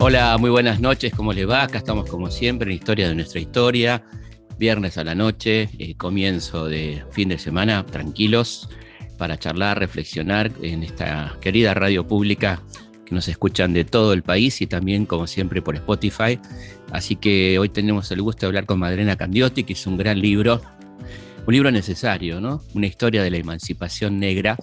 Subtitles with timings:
[0.00, 1.62] Hola, muy buenas noches, ¿cómo le va?
[1.62, 4.04] Acá estamos como siempre en Historia de nuestra historia,
[4.58, 8.68] viernes a la noche, eh, comienzo de fin de semana, tranquilos,
[9.16, 12.62] para charlar, reflexionar en esta querida radio pública
[13.06, 16.38] que nos escuchan de todo el país y también, como siempre, por Spotify.
[16.92, 20.20] Así que hoy tenemos el gusto de hablar con Madrena Candiotti, que es un gran
[20.20, 20.60] libro,
[21.46, 22.62] un libro necesario, ¿no?
[22.74, 24.56] Una historia de la emancipación negra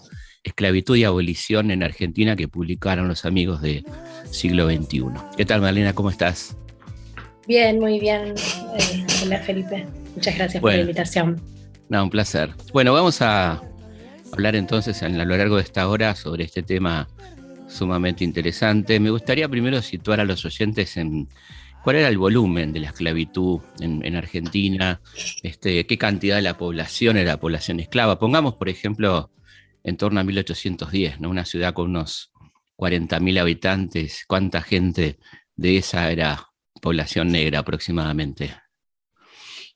[0.44, 3.84] Esclavitud y Abolición en Argentina que publicaron los amigos de
[4.31, 5.04] siglo XXI.
[5.38, 5.94] ¿Qué tal, Marlena?
[5.94, 6.57] ¿Cómo estás?
[7.48, 8.34] Bien, muy bien.
[8.80, 9.85] Eh, hola, Felipe.
[10.16, 11.40] Muchas gracias por la invitación.
[11.90, 12.49] No, un placer.
[12.73, 13.62] Bueno, vamos a
[14.34, 17.07] hablar entonces a lo largo de esta hora sobre este tema
[17.68, 18.99] sumamente interesante.
[18.99, 21.27] Me gustaría primero situar a los oyentes en
[21.84, 25.02] cuál era el volumen de la esclavitud en, Argentina,
[25.44, 28.20] este, qué cantidad de la población era población esclava.
[28.20, 29.31] Pongamos, por ejemplo,
[29.84, 31.30] en torno a 1810, ¿no?
[31.30, 32.32] Una ciudad con unos
[32.77, 35.18] 40.000 habitantes, ¿cuánta gente
[35.55, 36.48] de esa era
[36.82, 38.55] población negra aproximadamente?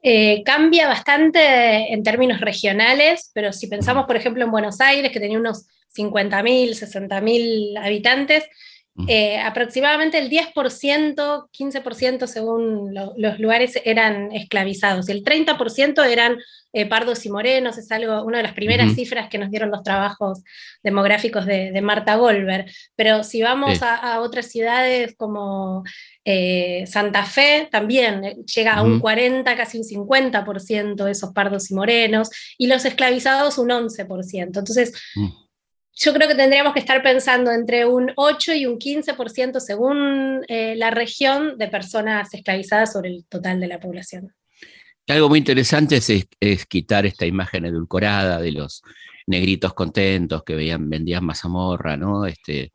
[0.02, 5.20] Eh, cambia bastante en términos regionales, pero si pensamos, por ejemplo, en Buenos Aires, que
[5.20, 5.66] tenía unos
[5.98, 8.44] 50.000, 60.000 habitantes,
[9.08, 10.54] eh, aproximadamente el 10%,
[11.52, 15.10] 15% según los lugares eran esclavizados.
[15.10, 16.38] El 30% eran
[16.72, 19.84] eh, pardos y morenos, es algo, una de las primeras cifras que nos dieron los
[19.84, 20.44] trabajos
[20.82, 22.72] demográficos de, Marta Goldberg.
[22.96, 25.84] Pero si vamos a, otras ciudades como
[26.24, 32.30] eh, Santa Fe, también llega a un 40, casi un 50% esos pardos y morenos,
[32.58, 34.42] y los esclavizados un 11%.
[34.42, 35.45] Entonces, mm
[35.96, 40.76] yo creo que tendríamos que estar pensando entre un 8 y un 15% según eh,
[40.76, 44.34] la región de personas esclavizadas sobre el total de la población.
[45.08, 48.82] Algo muy interesante es, quitar esta imagen edulcorada de los
[49.28, 52.26] negritos contentos que veían, vendían mazamorra, ¿no?
[52.26, 52.72] Este,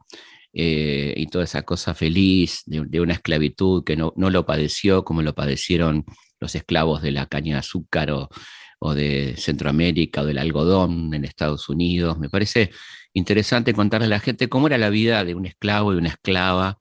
[0.53, 5.35] eh, y toda esa cosa feliz de, una esclavitud que no, lo padeció como lo
[5.35, 6.05] padecieron
[6.39, 8.31] los esclavos de la caña de azúcar o,
[8.79, 12.19] o de Centroamérica o del algodón en Estados Unidos.
[12.19, 12.71] Me parece
[13.13, 16.79] interesante contarle a la gente cómo era la vida de un esclavo y una esclava,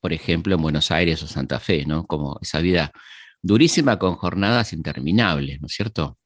[0.00, 2.06] por ejemplo, en Buenos Aires o Santa Fe, ¿no?
[2.06, 2.92] Como esa vida
[3.42, 6.18] durísima con jornadas interminables, ¿no es cierto?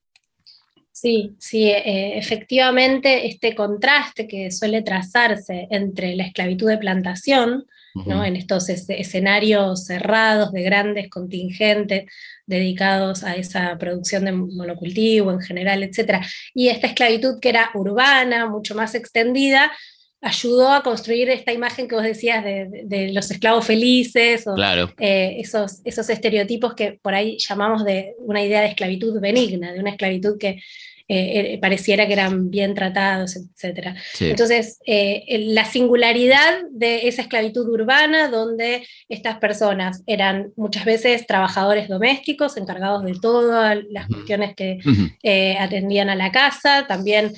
[0.93, 8.25] Sí, sí, eh, efectivamente este contraste que suele trazarse entre la esclavitud de plantación, ¿no?
[8.25, 12.11] en estos escenarios cerrados de grandes contingentes
[12.47, 16.25] dedicados a esa producción de monocultivo en general, etc.
[16.55, 19.73] Y esta esclavitud que era urbana, mucho más extendida,
[20.21, 24.57] ayudó a construir esta imagen que vos decías de, los esclavos felices, o
[24.99, 29.81] eh, esos, esos estereotipos que por ahí llamamos de una idea de esclavitud benigna, de
[29.81, 30.63] una esclavitud que
[31.07, 33.95] eh, eh, pareciera que eran bien tratados, etc.
[34.21, 41.89] Entonces, eh, la singularidad de esa esclavitud urbana, donde estas personas eran muchas veces trabajadores
[41.89, 44.79] domésticos, encargados de todas las cuestiones que
[45.61, 47.35] atendían a la casa, también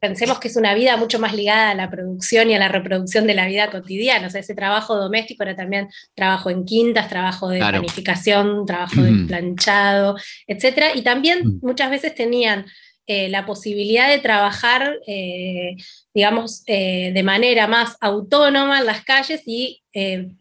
[0.00, 3.28] pensemos que es una vida mucho más ligada a la producción y a la reproducción
[3.28, 7.48] de la vida cotidiana, o sea, ese trabajo doméstico era también trabajo en quintas, trabajo
[7.48, 10.16] de planificación, trabajo de planchado,
[10.48, 10.96] etc.
[10.96, 12.66] Y también muchas veces tenían
[13.10, 15.76] eh, la posibilidad de trabajar, eh,
[16.12, 19.82] digamos, eh, de manera más autónoma en las calles y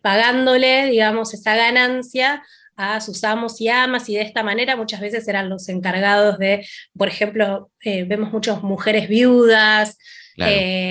[0.02, 2.44] pagándole, digamos, esa ganancia
[2.76, 6.68] a sus amos y amas y de esta manera muchas veces eran los encargados de,
[6.96, 9.98] por ejemplo, vemos muchas mujeres viudas,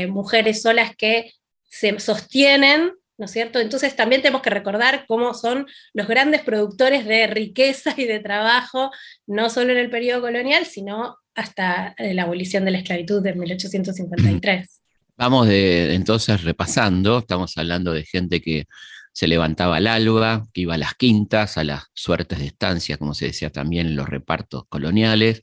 [0.08, 1.30] mujeres solas que
[1.68, 3.60] se sostienen ¿no es cierto?
[3.60, 8.90] Entonces también tenemos que recordar cómo son los grandes productores de riqueza y de trabajo,
[9.26, 13.34] no solo en el periodo colonial, sino hasta eh, la abolición de la esclavitud de
[13.34, 14.80] 1853.
[15.18, 18.64] Vamos de, entonces repasando, estamos hablando de gente que
[19.12, 23.14] se levantaba al alba, que iba a las quintas, a las suertes de estancia, como
[23.14, 25.42] se decía también en los repartos coloniales,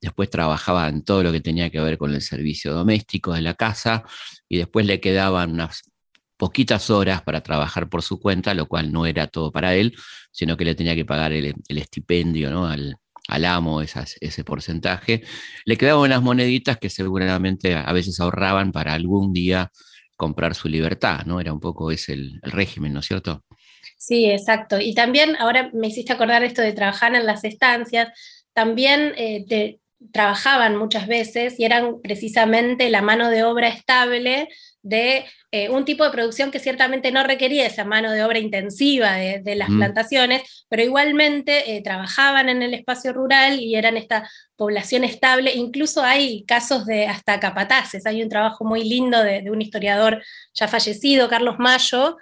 [0.00, 3.54] después trabajaba en todo lo que tenía que ver con el servicio doméstico de la
[3.54, 4.04] casa,
[4.48, 5.82] y después le quedaban unas
[6.36, 9.96] poquitas horas para trabajar por su cuenta, lo cual no era todo para él,
[10.30, 12.68] sino que le tenía que pagar el, estipendio ¿no?
[12.68, 12.98] al,
[13.28, 15.22] al amo ese porcentaje,
[15.64, 19.70] le quedaban unas moneditas que seguramente a veces ahorraban para algún día
[20.16, 21.40] comprar su libertad, ¿no?
[21.40, 23.44] Era un poco ese el, régimen, ¿no es cierto?
[23.96, 24.80] Sí, exacto.
[24.80, 28.08] Y también, ahora me hiciste acordar esto de trabajar en las estancias,
[28.52, 29.78] también eh,
[30.12, 34.48] trabajaban muchas veces y eran precisamente la mano de obra estable
[34.88, 39.14] de eh, un tipo de producción que ciertamente no requería esa mano de obra intensiva
[39.14, 45.04] de, las plantaciones, pero igualmente eh, trabajaban en el espacio rural y eran esta población
[45.04, 45.54] estable.
[45.54, 48.06] Incluso hay casos de hasta capataces.
[48.06, 50.22] Hay un trabajo muy lindo de, un historiador
[50.54, 52.16] ya fallecido, Carlos Mayo,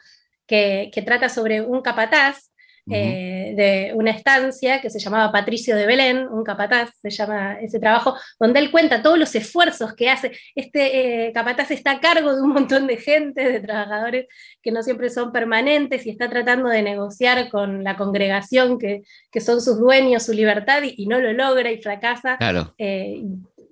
[0.47, 2.51] que, que trata sobre un capataz
[2.89, 7.81] eh, de una estancia que se llamaba Patricio de Belén, un capataz, se llama ese
[7.81, 10.33] trabajo, donde él cuenta todos los esfuerzos que hace.
[10.55, 14.27] Este eh, capataz está a cargo de un montón de gente, de trabajadores
[14.63, 19.03] que no siempre son permanentes y está tratando de negociar con la congregación que,
[19.41, 22.37] son sus dueños, su libertad, y, no lo logra y fracasa.
[22.39, 22.75] Claro.
[22.79, 23.23] Eh,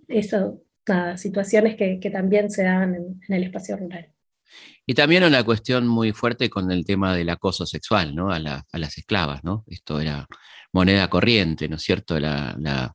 [0.09, 4.14] eso, nada, situaciones que, también se dan en el espacio rural.
[4.87, 8.31] Y también una cuestión muy fuerte con el tema del acoso sexual, ¿no?
[8.31, 9.65] A, las esclavas, ¿no?
[9.67, 10.27] Esto era
[10.73, 12.19] moneda corriente, ¿no es cierto?
[12.21, 12.95] La,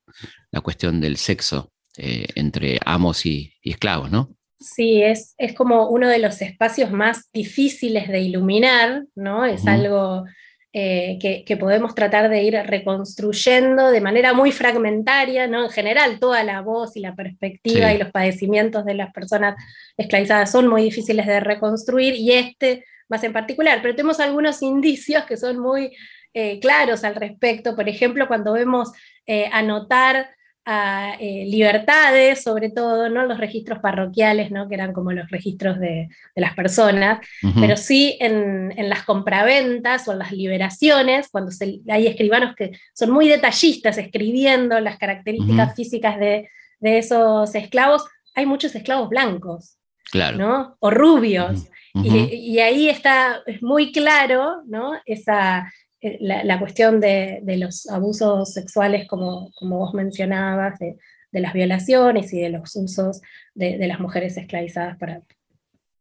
[0.63, 4.35] cuestión del sexo eh, entre amos y, esclavos, ¿no?
[4.59, 9.45] Sí, es, es, como uno de los espacios más difíciles de iluminar, ¿no?
[9.45, 10.25] Es algo
[10.71, 15.63] eh, que, podemos tratar de ir reconstruyendo de manera muy fragmentaria, ¿no?
[15.63, 19.55] En general, toda la voz y la perspectiva y los padecimientos de las personas
[19.97, 25.25] esclavizadas son muy difíciles de reconstruir, y este más en particular, pero tenemos algunos indicios
[25.25, 25.95] que son muy
[26.33, 28.91] eh, claros al respecto, por ejemplo, cuando vemos
[29.25, 30.29] eh, anotar
[30.71, 33.25] a eh, libertades, sobre todo, ¿no?
[33.25, 34.69] los registros parroquiales, ¿no?
[34.69, 37.25] que eran como los registros de, las personas,
[37.59, 41.51] pero sí en, las compraventas o en las liberaciones, cuando
[41.89, 46.47] hay escribanos que son muy detallistas escribiendo las características físicas de,
[46.81, 48.05] esos esclavos,
[48.35, 49.77] hay muchos esclavos blancos.
[50.11, 50.77] Claro.
[50.79, 51.65] O rubios.
[51.95, 54.93] y, y, ahí está, es muy claro, ¿no?
[55.05, 55.67] Esa,
[56.01, 60.95] eh, la, cuestión de, los abusos sexuales, como, como vos mencionabas, de,
[61.31, 63.21] las violaciones y de los usos
[63.53, 65.21] de, las mujeres esclavizadas para,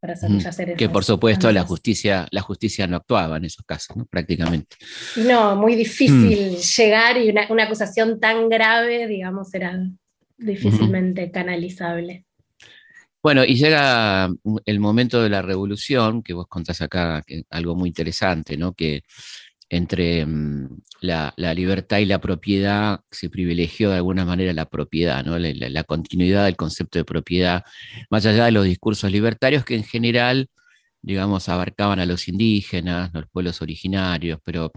[0.01, 4.77] para satisfacer Que por supuesto la justicia, la justicia no actuaba en esos casos, prácticamente.
[5.17, 6.77] No, muy difícil mm.
[6.77, 9.79] llegar y una, acusación tan grave, digamos, era
[10.37, 12.25] difícilmente canalizable.
[13.21, 14.31] Bueno, y llega
[14.65, 18.75] el momento de la revolución, que vos contás acá, algo muy interesante, ¿no?
[18.75, 19.03] Que
[19.71, 25.39] entre mm, la, libertad y la propiedad, se privilegió de alguna manera la propiedad, ¿no?
[25.39, 27.65] la, continuidad del concepto de propiedad,
[28.11, 30.49] más allá de los discursos libertarios que en general,
[31.03, 34.73] digamos, abarcaban a los indígenas, los pueblos originarios, pero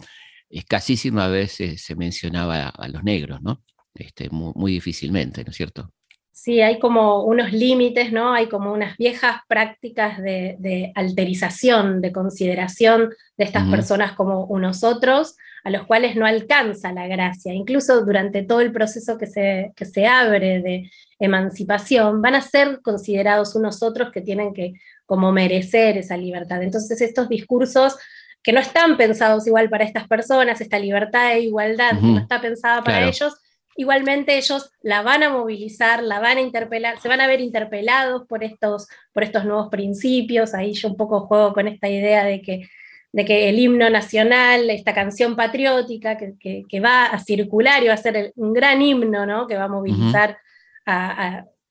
[0.49, 3.63] escasísimas veces se mencionaba a, los negros, ¿no?
[3.93, 5.91] Este, muy difícilmente, ¿no es cierto?
[6.33, 8.33] Sí, hay como unos límites, ¿no?
[8.33, 15.35] Hay como unas viejas prácticas de, alterización, de consideración de estas personas como unos otros,
[15.63, 17.53] a los cuales no alcanza la gracia.
[17.53, 20.89] Incluso durante todo el proceso que se, que se abre de
[21.19, 24.73] emancipación, van a ser considerados unos otros que tienen que
[25.05, 26.63] como merecer esa libertad.
[26.63, 27.97] Entonces estos discursos
[28.41, 32.41] que no están pensados igual para estas personas, esta libertad e igualdad que no está
[32.41, 33.35] pensada para ellos,
[33.75, 38.27] igualmente ellos la van a movilizar, la van a interpelar, se van a ver interpelados
[38.27, 40.53] por estos, por estos nuevos principios.
[40.53, 42.67] Ahí yo un poco juego con esta idea de que,
[43.11, 47.97] de que el himno nacional, esta canción patriótica que, va a circular y va a
[47.97, 49.47] ser un gran himno, ¿no?
[49.47, 50.37] que va a movilizar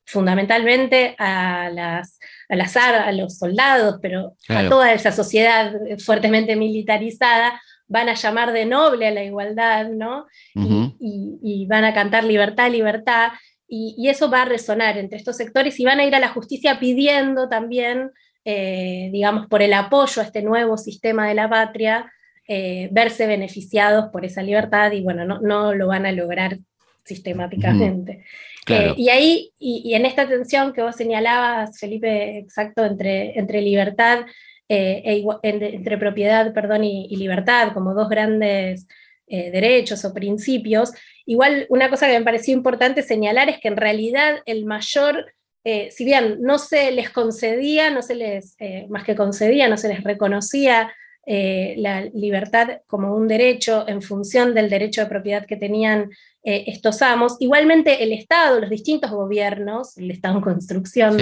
[0.04, 2.18] fundamentalmente a, las,
[2.48, 5.72] a, a los soldados, pero a toda esa sociedad
[6.04, 10.26] fuertemente militarizada, van a llamar de noble a la igualdad, ¿no?
[10.54, 13.32] y, van a cantar libertad, libertad,
[13.68, 16.78] y, eso va a resonar entre estos sectores y van a ir a la justicia
[16.78, 18.10] pidiendo también,
[18.44, 22.10] eh, digamos, por el apoyo a este nuevo sistema de la patria,
[22.46, 26.58] eh, verse beneficiados por esa libertad y bueno, no, lo van a lograr
[27.04, 28.24] sistemáticamente.
[28.68, 34.26] Eh, y ahí, y, en esta tensión que vos señalabas, Felipe, exacto, entre, entre libertad
[34.72, 38.86] eh, e entre propiedad perdón, y, libertad como dos grandes
[39.26, 40.92] eh, derechos o principios.
[41.26, 45.34] Igual una cosa que me pareció importante señalar es que en realidad el mayor,
[45.64, 48.56] eh, si bien no se les concedía, no se les,
[48.88, 50.92] más que concedía, no se les reconocía
[51.26, 56.10] la libertad como un derecho en función del derecho de propiedad que tenían
[56.42, 57.36] estos amos.
[57.38, 61.18] Igualmente el Estado, los distintos gobiernos, el Estado en construcción,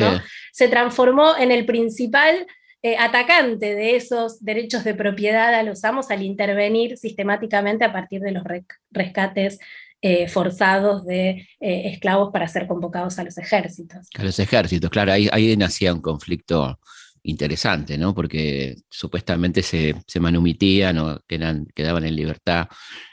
[0.53, 2.47] se transformó en el principal
[2.83, 8.21] eh, atacante de esos derechos de propiedad a los amos al intervenir sistemáticamente a partir
[8.21, 8.45] de los
[8.91, 9.59] rescates
[10.01, 14.07] eh, forzados de eh, esclavos para ser convocados a los ejércitos.
[14.17, 16.79] A los ejércitos, claro, ahí, nacía un conflicto
[17.25, 18.15] interesante, ¿no?
[18.15, 22.69] Porque supuestamente se, se manumitían o quedaban en libertad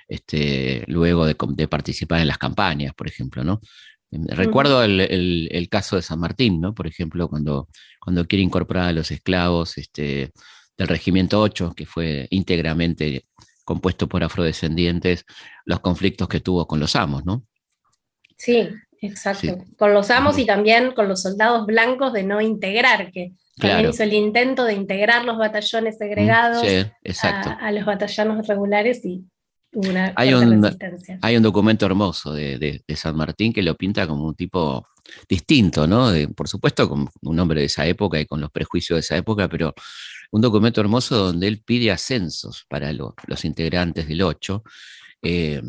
[0.07, 3.61] este, luego de, participar en las campañas, por ejemplo, ¿no?
[4.27, 6.73] Recuerdo el, caso de San Martín, ¿no?
[6.73, 7.67] Por ejemplo, cuando,
[7.99, 10.31] cuando quiere incorporar a los esclavos este,
[10.77, 13.25] del Regimiento 8, que fue íntegramente
[13.63, 15.25] compuesto por afrodescendientes,
[15.65, 17.43] los conflictos que tuvo con los amos, ¿no?
[18.37, 18.69] Sí,
[19.01, 19.57] exacto.
[19.77, 24.03] Con los amos y también con los soldados blancos de no integrar, que también hizo
[24.03, 26.63] el intento de integrar los batallones segregados
[27.23, 29.23] a, los batallones regulares y
[29.75, 30.65] una hay un,
[31.21, 34.87] hay un documento hermoso de, San Martín que lo pinta como un tipo
[35.29, 36.11] distinto, ¿no?
[36.35, 39.47] por supuesto, con un hombre de esa época y con los prejuicios de esa época,
[39.47, 39.73] pero
[40.31, 44.63] un documento hermoso donde él pide ascensos para los integrantes del 8
[45.27, 45.61] eh,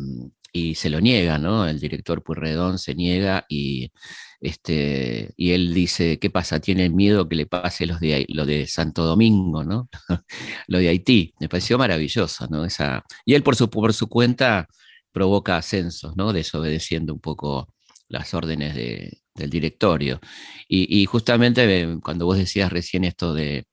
[0.51, 1.67] y se lo niega, ¿no?
[1.67, 3.91] El director Purredón se niega y,
[4.39, 6.59] este, y él dice, ¿qué pasa?
[6.59, 9.89] Tiene miedo que le pase los de, lo de Santo Domingo, ¿no?
[10.67, 11.33] lo de Haití.
[11.39, 12.65] Me pareció maravilloso, ¿no?
[12.65, 14.67] Esa, y él por su, por su cuenta
[15.11, 16.33] provoca ascensos, ¿no?
[16.33, 17.73] Desobedeciendo un poco
[18.09, 20.19] las órdenes del directorio.
[20.67, 23.65] Y, y, justamente eh, cuando vos decías recién esto de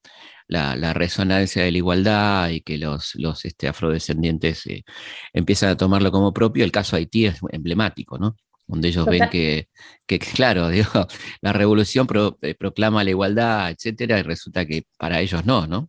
[0.49, 4.85] la, resonancia de la igualdad y que los, los este, afrodescendientes eh,
[5.33, 8.37] empiezan a tomarlo como propio, el caso Haití es emblemático, ¿no?
[8.67, 9.69] Donde ellos ven que,
[10.07, 11.07] que, claro, digo,
[11.41, 12.07] la revolución
[12.43, 15.89] eh, proclama la igualdad, etcétera, y resulta que para ellos no, ¿no?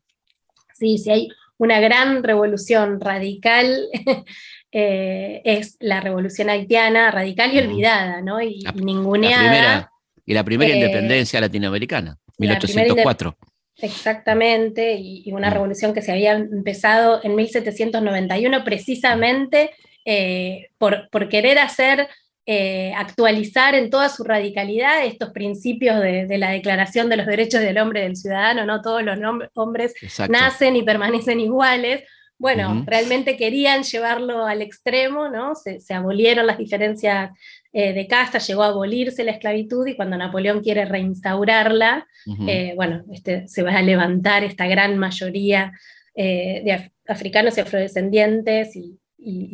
[0.74, 3.88] Sí, sí, hay una gran revolución radical,
[4.72, 8.42] eh, es la revolución haitiana, radical y olvidada, ¿no?
[8.42, 9.90] Y, ninguneada.
[10.26, 13.38] y la primera independencia latinoamericana, 1804.
[13.78, 15.54] Exactamente, y, una mm.
[15.54, 19.72] revolución que se había empezado en 1791 precisamente
[20.06, 22.08] eh, por, querer hacer,
[22.46, 27.78] eh, actualizar en toda su radicalidad estos principios de, la Declaración de los Derechos del
[27.78, 29.18] Hombre y del Ciudadano, no todos los
[29.56, 29.94] hombres
[30.30, 32.04] nacen y permanecen iguales.
[32.38, 35.56] Bueno, realmente querían llevarlo al extremo, ¿no?
[35.56, 37.32] Se, se abolieron las diferencias
[37.78, 42.08] eh, de casta, llegó a abolirse la esclavitud y cuando Napoleón quiere reinstaurarla,
[42.48, 45.74] eh, bueno, este, se va a levantar esta gran mayoría
[46.16, 48.98] eh, de africanos y afrodescendientes y,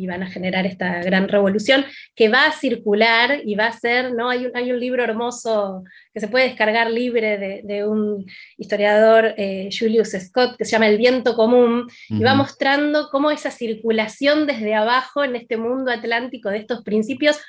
[0.06, 4.28] van a generar esta gran revolución que va a circular y va a ser, ¿no?
[4.28, 8.26] Hay un, hay un libro hermoso que se puede descargar libre de, un
[8.58, 9.34] historiador,
[9.76, 14.74] Julius Scott, que se llama El viento común, y va mostrando cómo esa circulación desde
[14.74, 17.40] abajo en este mundo atlántico de estos principios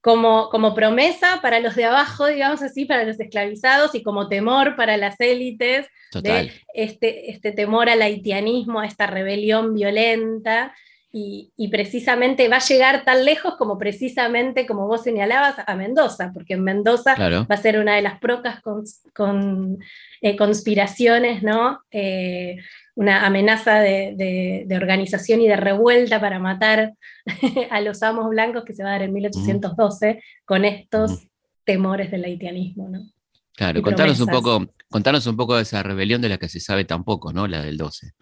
[0.00, 4.76] como, como promesa para los de abajo, digamos así, para los esclavizados y como temor
[4.76, 5.86] para las élites,
[6.22, 10.74] de este, este temor al haitianismo, a esta rebelión violenta.
[11.10, 16.54] Y, precisamente va a llegar tan lejos como precisamente, como vos señalabas, a Mendoza, porque
[16.54, 19.78] en Mendoza va a ser una de las procas con,
[20.20, 21.80] eh, conspiraciones, ¿no?
[21.90, 22.58] Eh,
[22.98, 26.94] una amenaza de, organización y de revuelta para matar
[27.70, 31.28] a los amos blancos que se va a dar en 1812 con estos
[31.62, 32.88] temores del haitianismo.
[32.88, 33.08] ¿no?
[33.54, 36.84] Claro, contanos un, poco, contanos un poco de esa rebelión de la que se sabe
[36.84, 37.46] tan poco, ¿no?
[37.46, 38.14] la del 12.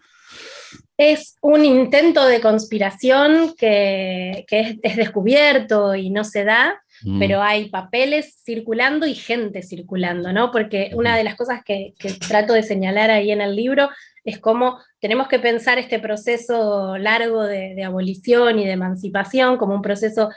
[0.95, 7.17] Es un intento de conspiración que, es, descubierto y no se da, mm.
[7.17, 10.51] pero hay papeles circulando y gente circulando, ¿no?
[10.51, 13.89] Porque una de las cosas que, que, trato de señalar ahí en el libro
[14.27, 19.81] es como tenemos que pensar este proceso largo de, abolición y de emancipación como un
[19.81, 20.29] proceso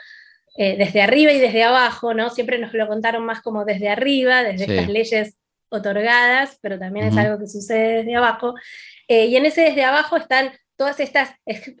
[0.55, 2.29] eh, desde arriba y desde abajo, ¿no?
[2.29, 7.17] Siempre nos lo contaron más como desde arriba, desde estas leyes otorgadas, pero también es
[7.17, 8.55] algo que sucede desde abajo.
[9.09, 11.31] Eh, y en ese desde abajo están todas estas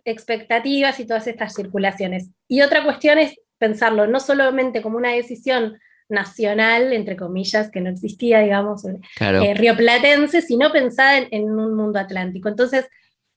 [0.03, 2.29] expectativas y todas estas circulaciones.
[2.49, 5.79] Y otra cuestión es pensarlo no solamente como una decisión
[6.11, 12.49] nacional, entre comillas, que no existía, digamos, eh, rioplatense, sino pensada en, un mundo atlántico.
[12.49, 12.87] Entonces,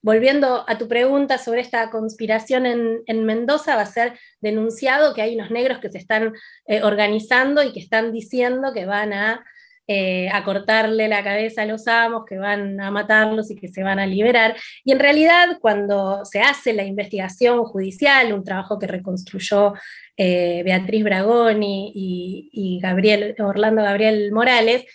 [0.01, 5.35] volviendo a tu pregunta sobre esta conspiración en, Mendoza, va a ser denunciado que hay
[5.35, 6.33] unos negros que se están
[6.67, 9.43] eh, organizando y que están diciendo que van a,
[9.87, 13.83] eh, a cortarle la cabeza a los amos, que van a matarlos y que se
[13.83, 14.55] van a liberar.
[14.83, 19.73] Y en realidad, cuando se hace la investigación judicial, un trabajo que reconstruyó
[20.17, 24.85] eh, Beatriz Bragoni y, Gabriel, Orlando Gabriel Morales,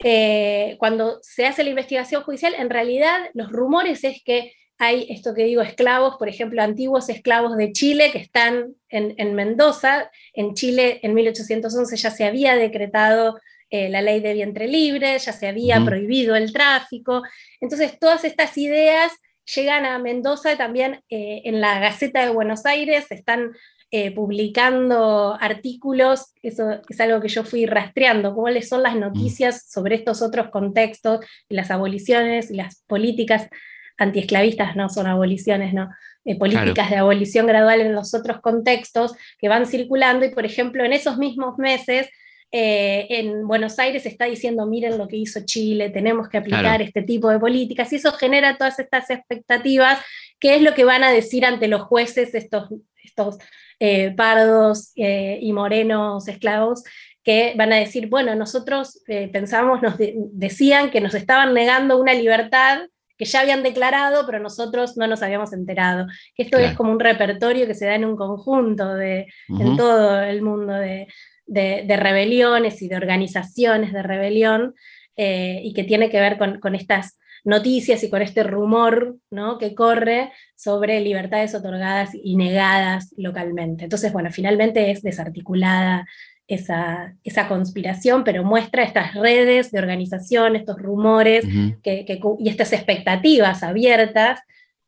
[0.00, 5.32] eh, cuando se hace la investigación judicial, en realidad los rumores es que hay esto
[5.32, 10.10] que digo, esclavos, por ejemplo, antiguos esclavos de Chile que están en, Mendoza.
[10.32, 13.38] En Chile en 1811 ya se había decretado
[13.70, 17.22] eh, la ley de vientre libre, ya se había prohibido el tráfico.
[17.60, 19.12] Entonces, todas estas ideas
[19.54, 23.52] llegan a Mendoza también en la Gaceta de Buenos Aires, están
[23.94, 29.00] eh, publicando artículos, eso es algo que yo fui rastreando, cuáles son las mm.
[29.00, 31.20] noticias sobre estos otros contextos,
[31.50, 33.50] las aboliciones y las políticas
[33.98, 35.90] antiesclavistas, no son aboliciones, no,
[36.24, 40.86] eh, políticas de abolición gradual en los otros contextos que van circulando y, por ejemplo,
[40.86, 42.08] en esos mismos meses
[42.50, 47.02] eh, en Buenos Aires está diciendo, miren lo que hizo Chile, tenemos que aplicar este
[47.02, 49.98] tipo de políticas, y eso genera todas estas expectativas,
[50.40, 52.70] que es lo que van a decir ante los jueces estos,
[53.04, 53.36] estos
[53.84, 56.84] eh, pardos eh, y morenos esclavos,
[57.24, 62.80] que van a decir, bueno, nosotros pensamos, nos decían que nos estaban negando una libertad
[63.16, 66.06] que ya habían declarado, pero nosotros no nos habíamos enterado.
[66.36, 70.42] Esto es como un repertorio que se da en un conjunto de, en todo el
[70.42, 71.06] mundo de,
[71.46, 74.74] de, rebeliones y de organizaciones de rebelión
[75.16, 79.58] eh, y que tiene que ver con, estas noticias y con este rumor ¿no?
[79.58, 83.84] que corre sobre libertades otorgadas y negadas localmente.
[83.84, 86.06] Entonces, bueno, finalmente es desarticulada
[86.46, 94.40] esa, esa conspiración, pero muestra estas redes de organización, estos rumores y estas expectativas abiertas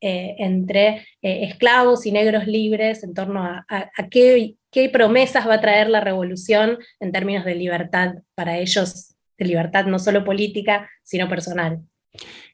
[0.06, 4.56] eh, entre eh, esclavos y negros libres en torno a, qué,
[4.92, 9.98] promesas va a traer la revolución en términos de libertad para ellos, de libertad no
[9.98, 11.80] solo política, sino personal.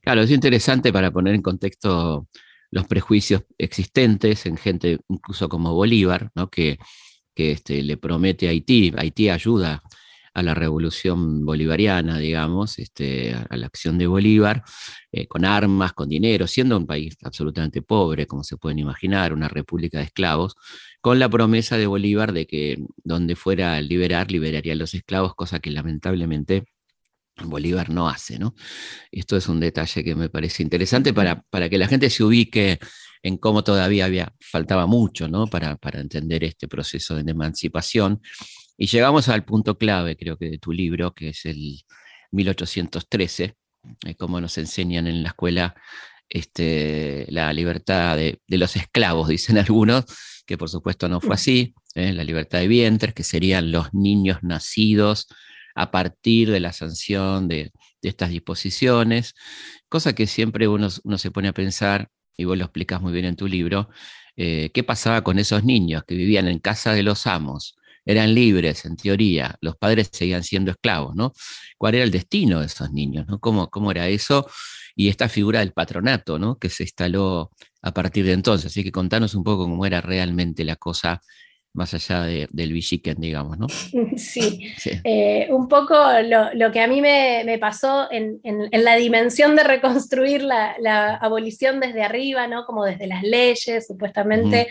[0.03, 2.29] Claro, es interesante para poner en contexto
[2.71, 6.79] los prejuicios existentes en gente incluso como Bolívar, que
[7.53, 9.83] este, le promete a Haití, Haití ayuda
[10.35, 14.63] a la revolución bolivariana, digamos, este, a la acción de Bolívar,
[15.13, 19.49] eh, con armas, con dinero, siendo un país absolutamente pobre, como se pueden imaginar, una
[19.49, 20.55] república de esclavos,
[21.01, 25.35] con la promesa de Bolívar de que donde fuera a liberar, liberaría a los esclavos,
[25.35, 26.65] cosa que lamentablemente
[27.49, 28.55] Bolívar no hace, ¿no?
[29.11, 32.79] Esto es un detalle que me parece interesante para, para que la gente se ubique
[33.23, 35.47] en cómo todavía había, faltaba mucho, ¿no?
[35.47, 38.21] Para, para entender este proceso de emancipación
[38.83, 41.83] y llegamos al punto clave, creo que, de tu libro, que es el
[42.31, 43.55] 1813,
[44.07, 45.75] eh, como nos enseñan en la escuela
[46.31, 50.07] este, la libertad de, los esclavos, dicen algunos,
[50.47, 54.39] que por supuesto no fue así, eh, la libertad de vientres, que serían los niños
[54.43, 55.27] nacidos
[55.75, 57.73] a partir de la sanción de,
[58.03, 59.35] estas disposiciones,
[59.89, 63.37] cosa que siempre uno, se pone a pensar, y vos lo explicas muy bien en
[63.37, 63.91] tu libro,
[64.37, 68.85] eh, qué pasaba con esos niños que vivían en casa de los amos, eran libres
[68.87, 71.33] en teoría, los padres seguían siendo esclavos, ¿no?
[71.77, 73.27] ¿Cuál era el destino de esos niños.
[73.41, 74.49] ¿Cómo, cómo era eso?
[74.97, 76.59] Y esta figura del patronato, ¿no?
[76.59, 77.51] Que se instaló
[77.83, 78.67] a partir de entonces.
[78.73, 81.21] Así que contanos un poco cómo era realmente la cosa
[81.73, 83.67] más allá del Villiquen, digamos, ¿no?
[84.17, 84.73] Sí,
[85.05, 85.95] eh, un poco
[86.55, 88.41] lo, que a mí me, pasó en,
[88.73, 92.65] la dimensión de reconstruir la, abolición desde arriba, ¿no?
[92.65, 94.69] Como desde las leyes supuestamente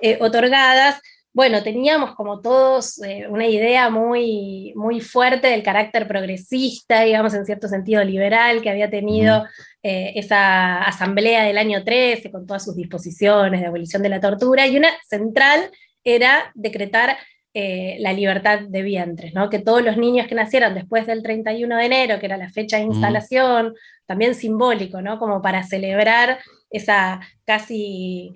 [0.00, 1.00] eh, otorgadas,
[1.32, 7.46] bueno, teníamos como todos eh, una idea muy, muy fuerte del carácter progresista, digamos, en
[7.46, 9.46] cierto sentido liberal, que había tenido
[9.82, 14.76] esa asamblea del año 13 con todas sus disposiciones de abolición de la tortura, y
[14.76, 15.70] una central
[16.04, 17.16] era decretar
[17.52, 19.50] eh, la libertad de vientres, ¿no?
[19.50, 22.76] que todos los niños que nacieran después del 31 de enero, que era la fecha
[22.76, 23.74] de instalación,
[24.06, 25.18] también simbólico, ¿no?
[25.18, 26.38] como para celebrar
[26.70, 28.32] esa casi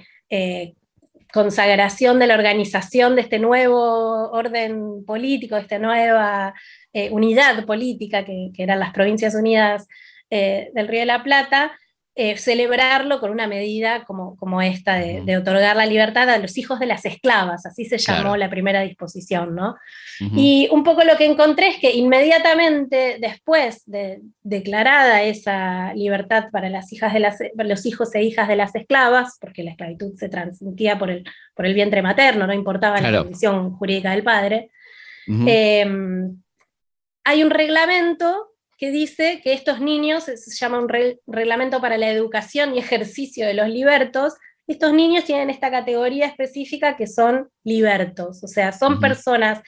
[1.35, 6.55] consagración de la organización de este nuevo orden político, de esta nueva
[6.93, 9.89] eh, unidad política que, eran las Provincias Unidas
[10.31, 11.77] eh, del Río de la Plata,
[12.17, 16.79] eh, celebrarlo con una medida como, como esta de, otorgar la libertad a los hijos
[16.79, 19.75] de las esclavas, así se llamó la primera disposición, ¿no?
[20.21, 26.71] Y un poco lo que encontré es que inmediatamente después de declarada esa libertad para
[26.71, 30.29] las hijas de las, los hijos e hijas de las esclavas, porque la esclavitud se
[30.29, 31.25] transmitía por el,
[31.57, 34.71] por el vientre materno, no importaba la condición jurídica del padre,
[35.27, 36.41] em,
[37.25, 40.89] hay un reglamento que dice que estos niños, se llama un
[41.27, 44.35] reglamento para la educación y ejercicio de los libertos,
[44.67, 49.61] estos niños tienen esta categoría específica que son libertos, o sea, son personas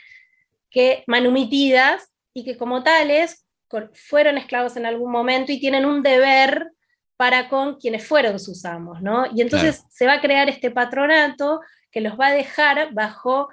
[0.70, 3.46] que manumitidas y que como tales
[3.92, 6.70] fueron esclavos en algún momento y tienen un deber
[7.16, 9.26] para con quienes fueron sus amos, ¿no?
[9.34, 13.48] Y entonces se va a crear este patronato que los va a dejar bajo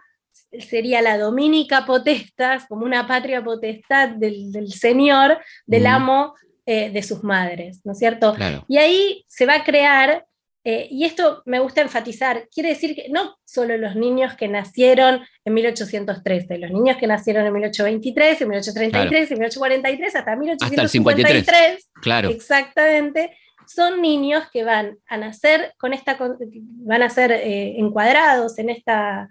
[0.59, 6.33] sería la dominica potestas, como una patria potestad del, señor, del amo
[6.65, 8.35] eh, de sus madres, ¿no es cierto?
[8.67, 10.25] Y ahí se va a crear,
[10.63, 15.21] eh, y esto me gusta enfatizar, quiere decir que no solo los niños que nacieron
[15.43, 22.29] en 1813, los niños que nacieron en 1823, en 1833, en 1843, hasta 1853, claro.
[22.29, 23.35] exactamente,
[23.67, 29.29] son niños que van a nacer con esta, van a ser eh, encuadrados en esta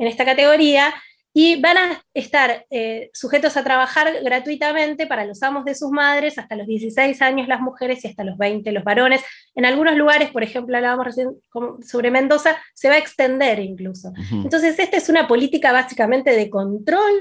[0.00, 0.92] en esta categoría,
[1.32, 6.38] y van a estar eh, sujetos a trabajar gratuitamente para los amos de sus madres
[6.38, 9.22] hasta los 16 años las mujeres y hasta los 20 los varones.
[9.54, 11.30] En algunos lugares, por ejemplo, hablábamos recién
[11.86, 14.12] sobre Mendoza, se va a extender incluso.
[14.32, 17.12] Entonces, esta es una política básicamente de control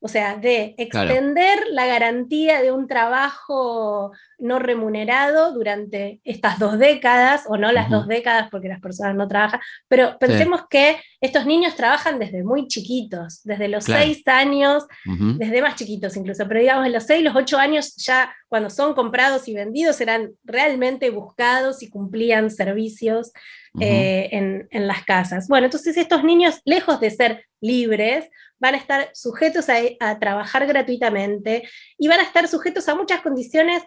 [0.00, 7.44] o sea, de extender la garantía de un trabajo no remunerado durante estas dos décadas,
[7.48, 11.74] o no las dos décadas porque las personas no trabajan, pero pensemos que estos niños
[11.74, 16.92] trabajan desde muy chiquitos, desde los seis años, desde más chiquitos incluso, pero digamos en
[16.92, 21.88] los seis, los ocho años ya cuando son comprados y vendidos eran realmente buscados y
[21.88, 23.32] cumplían servicios
[23.80, 25.48] eh, en, en las casas.
[25.48, 31.68] Bueno, entonces estos niños, lejos de ser libres, van a estar sujetos a, trabajar gratuitamente
[31.98, 33.82] y van a estar sujetos a muchas condiciones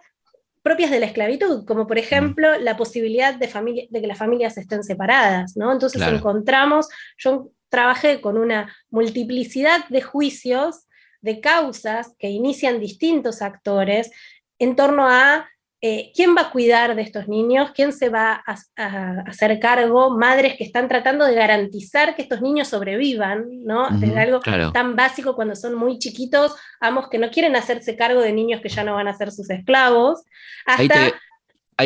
[0.62, 4.58] propias de la esclavitud, como por ejemplo la posibilidad de, familia, de que las familias
[4.58, 5.72] estén separadas, ¿no?
[5.72, 10.88] Entonces encontramos, yo trabajé con una multiplicidad de juicios,
[11.22, 14.12] de causas que inician distintos actores
[14.58, 15.50] en torno a
[15.82, 17.72] eh, ¿quién va a cuidar de estos niños?
[17.74, 20.10] ¿Quién se va a, hacer cargo?
[20.18, 23.88] Madres que están tratando de garantizar que estos niños sobrevivan, ¿no?
[24.02, 24.42] es algo
[24.74, 28.68] tan básico cuando son muy chiquitos, amos que no quieren hacerse cargo de niños que
[28.68, 30.22] ya no van a ser sus esclavos.
[30.66, 30.90] Ahí,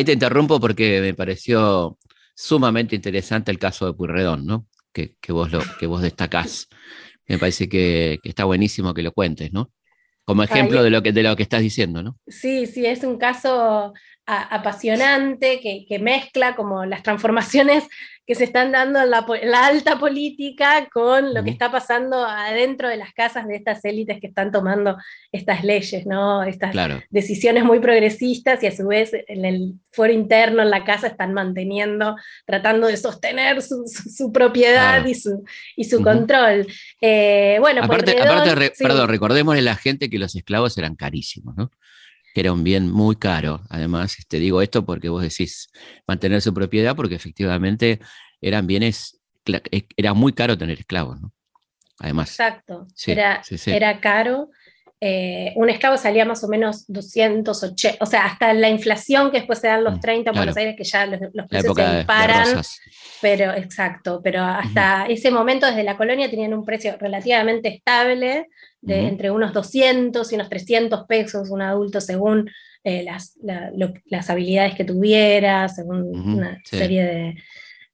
[0.04, 1.96] te, interrumpo porque me pareció
[2.34, 4.66] sumamente interesante el caso de Purredón, ¿no?
[4.92, 6.68] Que, vos, lo, que vos destacás.
[7.26, 9.70] Me parece que, que está buenísimo que lo cuentes, ¿no?
[10.24, 12.18] Como ejemplo de, lo que, de lo que estás diciendo, ¿no?
[12.26, 13.92] Sí, sí, es un caso
[14.26, 17.84] apasionante que, que, mezcla como las transformaciones
[18.26, 22.96] que se están dando en la, alta política con lo que está pasando adentro de
[22.96, 24.96] las casas de estas élites que están tomando
[25.30, 26.42] estas leyes, ¿no?
[26.42, 26.74] Estas
[27.10, 31.34] decisiones muy progresistas y a su vez en el foro interno, en la casa, están
[31.34, 35.44] manteniendo, tratando de sostener su, su, propiedad y su,
[35.76, 36.66] y su control.
[37.00, 41.70] Eh, bueno, aparte, aparte perdón, recordemos a la gente que los esclavos eran carísimos, ¿no?
[42.34, 43.62] Que era un bien muy caro.
[43.70, 45.70] Además, te este, digo esto porque vos decís
[46.06, 48.00] mantener su propiedad, porque efectivamente
[48.40, 51.32] eran bienes, e, era muy caro tener esclavos, ¿no?
[52.00, 52.30] Además.
[52.30, 54.50] Exacto, era, era caro.
[55.06, 59.58] Eh, un esclavo salía más o menos 280, o sea, hasta la inflación que después
[59.58, 62.62] se dan los 30 en Buenos Aires, que ya los, precios se disparan.
[63.20, 68.48] pero, exacto, pero hasta ese momento desde la colonia tenían un precio relativamente estable,
[68.80, 72.50] de entre unos 200 y unos 300 pesos un adulto según
[72.82, 73.36] eh, las,
[74.06, 77.34] las, habilidades que tuviera, según una serie de...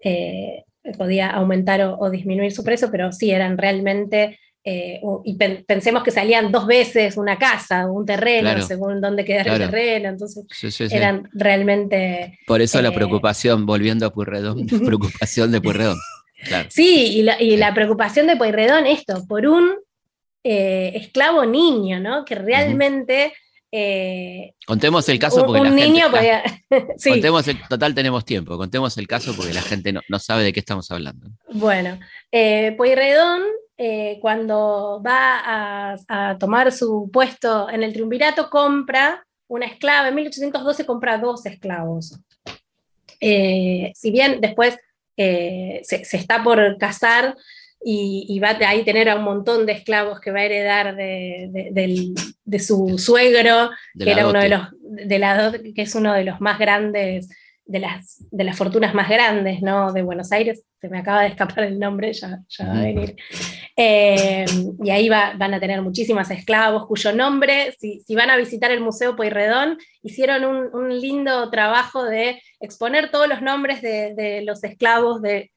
[0.05, 0.64] Eh,
[0.96, 6.53] podía aumentar o, disminuir su precio, pero sí eran realmente eh, y pensemos que salían
[6.53, 12.38] dos veces una casa o un terreno, según dónde quedara el terreno, entonces eran realmente...
[12.46, 15.99] Por eso la eh, preocupación, volviendo a Puyredón, la preocupación de Puyredón.
[16.68, 19.77] Sí, y la, preocupación de Puyredón, esto, por un
[20.44, 22.27] eh, esclavo niño, ¿no?
[22.27, 23.33] Que realmente...
[24.66, 26.07] contemos el caso porque un la niño
[27.03, 30.61] Contemos el, total tenemos tiempo, contemos el caso porque la gente no, sabe de qué
[30.61, 31.29] estamos hablando.
[31.51, 31.99] Bueno,
[32.31, 33.40] Pueyrredón
[33.83, 40.09] eh, cuando va a, tomar su puesto en el triunvirato, compra una esclava.
[40.09, 42.21] En 1812 compra dos esclavos.
[43.21, 44.77] Eh, si bien después
[45.16, 47.35] eh, se, está por casar
[47.83, 52.59] y, va a ahí tener a un montón de esclavos que va a heredar de,
[52.59, 56.59] su suegro, que, era uno de los, de la, que es uno de los más
[56.59, 57.31] grandes
[57.64, 59.93] de las, de las fortunas más grandes ¿no?
[59.93, 63.16] de Buenos Aires, se me acaba de escapar el nombre, ya, va a venir.
[63.77, 64.47] Eh,
[64.83, 68.81] y ahí van a tener muchísimas esclavos cuyo nombre, si, si van a visitar el
[68.81, 74.64] Museo Pueyrredón, hicieron un, un, lindo trabajo de exponer todos los nombres de, de los
[74.64, 75.51] esclavos de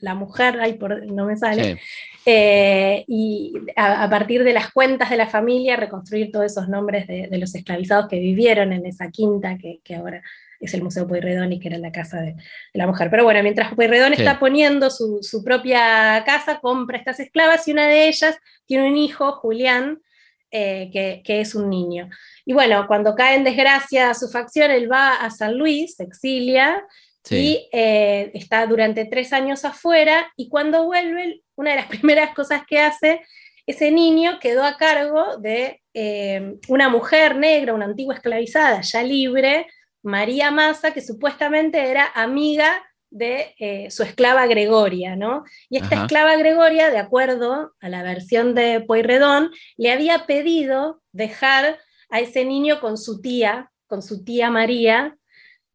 [0.00, 1.78] la mujer, ay, por, no me sale,
[2.24, 7.28] eh, y a, partir de las cuentas de la familia reconstruir todos esos nombres de,
[7.28, 10.22] de los esclavizados que vivieron en esa quinta que, que ahora
[10.60, 12.36] es el Museo Pueyrredón y que era la casa de,
[12.74, 13.10] la mujer.
[13.10, 18.08] Pero bueno, mientras Pueyrredón está poniendo su, propia casa, compra estas esclavas y una de
[18.08, 20.00] ellas tiene un hijo, Julián,
[20.50, 20.90] eh,
[21.24, 22.10] que, es un niño.
[22.44, 26.84] Y bueno, cuando cae en desgracia su facción, él va a San Luis, se exilia,
[27.28, 32.62] y eh, está durante tres años afuera, y cuando vuelve, una de las primeras cosas
[32.66, 33.22] que hace,
[33.66, 39.66] ese niño quedó a cargo de eh, una mujer negra, una antigua esclavizada, ya libre,
[40.02, 45.44] María Massa, que supuestamente era amiga de eh, su esclava Gregoria, ¿no?
[45.68, 51.78] Y esta esclava Gregoria, de acuerdo a la versión de Pueyrredón, le había pedido dejar
[52.08, 55.16] a ese niño con su tía, con su tía María,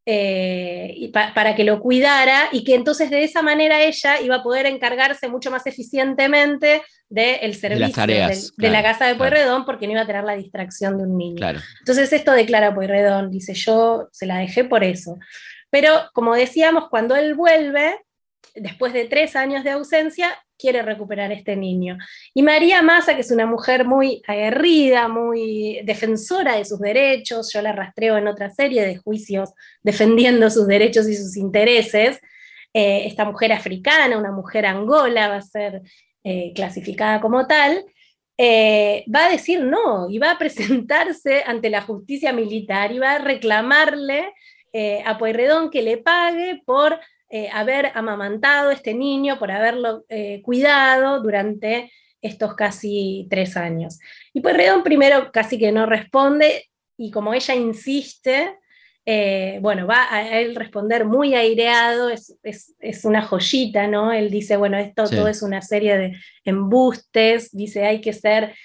[0.08, 4.68] y para que lo cuidara y que entonces de esa manera ella iba a poder
[4.68, 10.08] encargarse mucho más eficientemente del servicio de, la casa de Pueyrredón porque no iba a
[10.08, 11.48] tener la distracción de un niño.
[11.80, 15.18] Entonces esto declara Pueyrredón, dice yo se la dejé por eso.
[15.72, 18.00] Pero como decíamos, cuando él vuelve,
[18.54, 21.98] después de tres años de ausencia, quiere recuperar este niño.
[22.34, 27.62] Y María Massa, que es una mujer muy aguerrida, muy defensora de sus derechos, yo
[27.62, 32.20] la rastreo en otra serie de juicios defendiendo sus derechos y sus intereses,
[32.74, 35.82] eh, esta mujer africana, una mujer angola, va a ser
[36.26, 37.86] eh, clasificada como tal,
[38.38, 43.14] eh, va a decir no y va a presentarse ante la justicia militar y va
[43.14, 44.34] a reclamarle
[45.06, 47.00] a Pueyrredón que le pague por
[47.38, 54.00] eh, haber amamantado a este niño, por haberlo eh, cuidado durante estos casi tres años.
[54.34, 58.56] Y pues Redón primero casi que no responde y como ella insiste,
[59.06, 62.38] eh, bueno, va a él responder muy aireado, es,
[63.04, 64.14] una joyita, ¿no?
[64.14, 66.14] Él dice, bueno, esto todo es una serie de
[66.46, 68.56] embustes, dice, hay que ser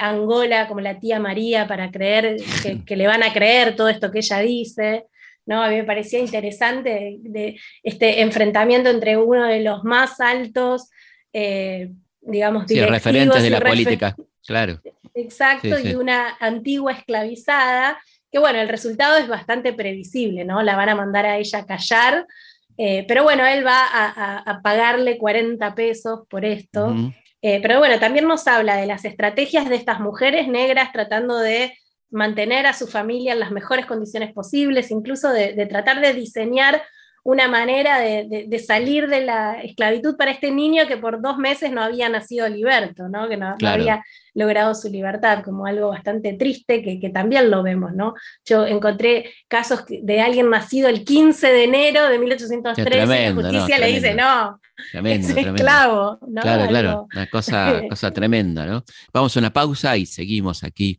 [0.00, 2.38] Angola como la tía María para creer
[2.86, 5.06] que, le van a creer todo esto que ella dice.
[5.46, 5.62] ¿No?
[5.62, 10.90] A mí me parecía interesante de, este enfrentamiento entre uno de los más altos,
[11.32, 14.80] eh, digamos, sí, referentes de la política, claro.
[15.14, 18.00] Exacto, y una antigua esclavizada,
[18.30, 20.62] que bueno, el resultado es bastante previsible, ¿no?
[20.62, 22.26] La van a mandar a ella a callar,
[22.76, 26.94] eh, pero bueno, él va a, pagarle 40 pesos por esto.
[27.42, 31.74] Eh, pero bueno, también nos habla de las estrategias de estas mujeres negras tratando de
[32.10, 36.82] mantener a su familia en las mejores condiciones posibles, incluso de, tratar de diseñar
[37.22, 41.82] una manera de, salir de la esclavitud para este niño que por dos meses no
[41.82, 43.28] había nacido liberto, ¿no?
[43.28, 47.92] que no, había logrado su libertad, como algo bastante triste que, también lo vemos.
[47.92, 48.14] ¿no?
[48.46, 53.78] Yo encontré casos de alguien nacido el 15 de enero de 1813 y la justicia
[53.78, 54.58] le dice, no,
[55.04, 56.18] es esclavo.
[56.40, 58.64] Claro, claro, una cosa, cosa tremenda.
[58.64, 58.82] ¿no?
[59.12, 60.98] Vamos a una pausa y seguimos aquí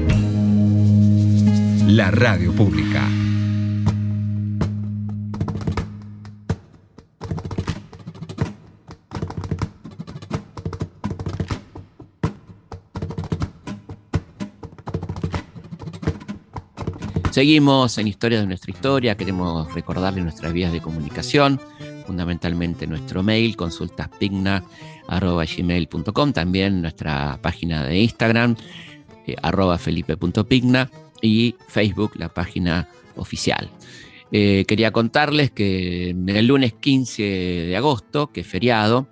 [1.91, 3.05] la radio pública.
[17.31, 21.59] Seguimos en Historia de nuestra historia, queremos recordarle nuestras vías de comunicación,
[22.07, 28.55] fundamentalmente nuestro mail, consultaspigna.gmail.com, también nuestra página de Instagram,
[29.27, 30.89] eh, arroba felipe.pigna,
[31.21, 33.69] y Facebook, la página oficial.
[34.31, 39.07] Eh, quería contarles que el lunes 15 de agosto, que es feriado,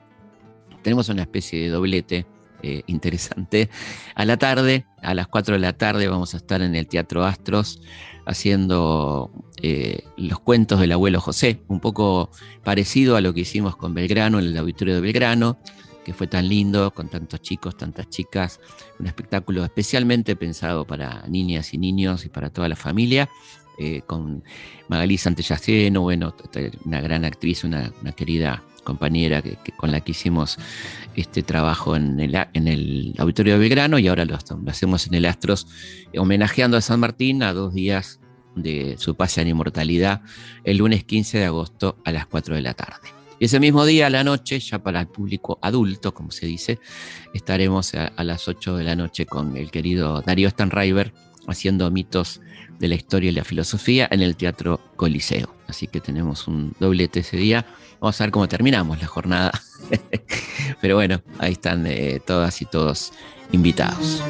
[0.81, 2.25] tenemos una especie de doblete
[2.63, 3.69] eh, interesante.
[4.15, 7.25] A la tarde, a las 4 de la tarde, vamos a estar en el Teatro
[7.25, 7.81] Astros
[8.25, 12.29] haciendo eh, los cuentos del abuelo José, un poco
[12.63, 15.57] parecido a lo que hicimos con Belgrano, en el auditorio de Belgrano
[16.09, 18.59] que fue tan lindo, con tantos chicos, tantas chicas,
[18.97, 23.29] un espectáculo especialmente pensado para niñas y niños y para toda la familia,
[23.77, 24.43] eh, con
[24.87, 26.33] Magalí Santellaceno, bueno,
[26.83, 30.57] una gran actriz, una, querida compañera que, con la que hicimos
[31.15, 34.35] este trabajo en el, en el Auditorio de Belgrano y ahora lo,
[34.67, 35.67] hacemos en el Astros,
[36.17, 38.19] homenajeando a San Martín a dos días
[38.55, 40.23] de su pase a la inmortalidad,
[40.63, 43.18] el lunes 15 de agosto a las 4 de la tarde.
[43.39, 46.79] Y ese mismo día, a la noche, ya para el público adulto, como se dice,
[47.33, 51.13] estaremos a, las 8 de la noche con el querido Darío Stanriver
[51.47, 52.41] haciendo mitos
[52.79, 55.55] de la historia y la filosofía en el Teatro Coliseo.
[55.67, 57.65] Así que tenemos un doblete ese día.
[58.01, 59.51] Vamos a ver cómo terminamos la jornada.
[60.81, 63.13] Pero bueno, ahí están eh, todas y todos
[63.51, 64.21] invitados.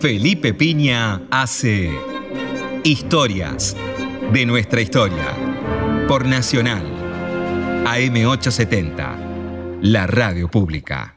[0.00, 1.90] Felipe Piña hace
[2.84, 3.76] historias
[4.32, 5.34] de nuestra historia
[6.06, 6.97] por Nacional
[7.88, 11.16] AM870, la radio pública.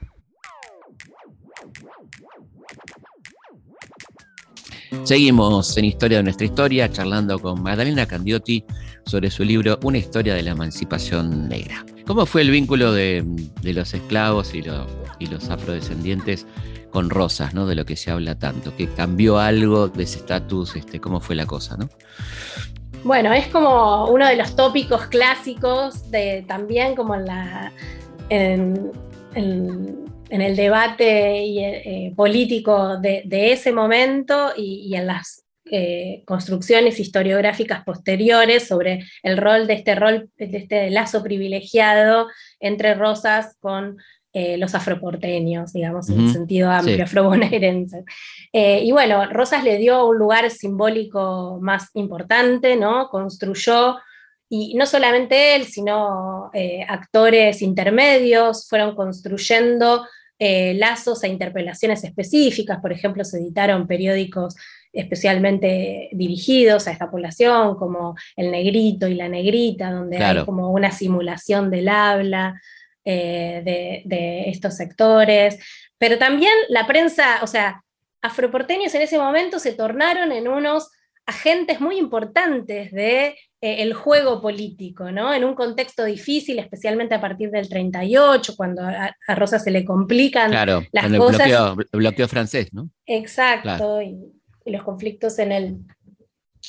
[5.03, 8.63] Seguimos en Historia de nuestra historia, charlando con Magdalena Candiotti
[9.05, 11.85] sobre su libro Una historia de la emancipación negra.
[12.07, 13.25] ¿Cómo fue el vínculo de,
[13.63, 16.47] los esclavos y, los afrodescendientes
[16.89, 17.67] con Rosas, ¿no?
[17.67, 18.73] de lo que se habla tanto?
[18.77, 20.77] ¿Que cambió algo de ese estatus?
[20.77, 21.75] Este, ¿Cómo fue la cosa?
[21.75, 21.89] ¿no?
[23.03, 28.91] Bueno, es como uno de los tópicos clásicos de también como en
[30.29, 39.03] el debate eh, político de, ese momento y, en las eh, construcciones historiográficas posteriores sobre
[39.23, 42.27] el rol de este rol, de este lazo privilegiado
[42.59, 43.97] entre Rosas con
[44.33, 48.05] eh, los afroporteños, digamos, en el sentido amplio, afrobonaerense.
[48.53, 53.09] Eh, y bueno, Rosas le dio un lugar simbólico más importante, ¿no?
[53.09, 53.97] Construyó,
[54.49, 60.05] y no solamente él, sino eh, actores intermedios fueron construyendo
[60.43, 64.55] lazos e interpelaciones específicas, por ejemplo, se editaron periódicos
[64.93, 70.91] especialmente dirigidos a esta población, como El Negrito y La Negrita, donde hay como una
[70.91, 72.59] simulación del habla,
[73.05, 75.57] eh, de, estos sectores,
[75.97, 77.83] pero también la prensa, o sea,
[78.21, 80.89] afroporteños en ese momento se tornaron en unos
[81.25, 85.33] agentes muy importantes de eh, el juego político, ¿no?
[85.33, 90.51] En un contexto difícil, especialmente a partir del 38, cuando a, Rosa se le complican
[90.51, 91.75] claro, las el cosas.
[91.91, 92.89] Bloqueo, francés, ¿no?
[93.05, 94.15] Exacto, y,
[94.65, 95.77] los conflictos en el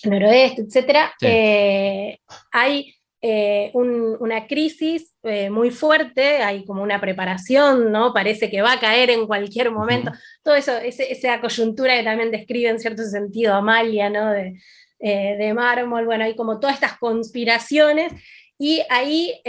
[0.04, 1.12] noroeste, etcétera.
[1.20, 2.18] Eh,
[2.50, 8.12] hay eh, una crisis eh, muy fuerte, hay como una preparación, ¿no?
[8.12, 10.10] Parece que va a caer en cualquier momento.
[10.42, 14.32] Todo eso, esa coyuntura que también describe en cierto sentido Amalia, ¿no?
[14.32, 14.60] De,
[14.98, 18.12] eh, de mármol, bueno, hay como todas estas conspiraciones
[18.58, 19.40] y ahí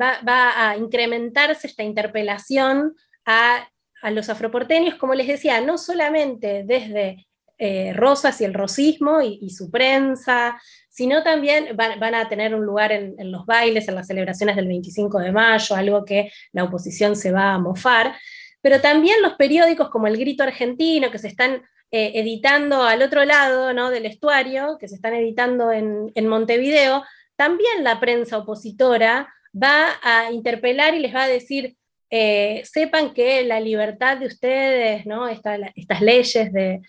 [0.00, 3.68] va, va, a incrementarse esta interpelación a,
[4.02, 7.28] a los afroporteños, como les decía, no solamente desde
[7.94, 10.58] Rosas y el rosismo y, y, su prensa,
[10.90, 15.20] sino también van, a tener un lugar en, los bailes, en las celebraciones del 25
[15.20, 18.16] de mayo, algo que la oposición se va a mofar,
[18.60, 23.24] pero también los periódicos como El Grito Argentino, que se están eh, editando al otro
[23.24, 23.90] lado ¿no?
[23.90, 27.04] del estuario, que se están editando en, en Montevideo,
[27.36, 31.76] también la prensa opositora va a interpelar y les va a decir,
[32.10, 35.28] eh, sepan que la libertad de ustedes, ¿no?
[35.28, 36.80] estas leyes de,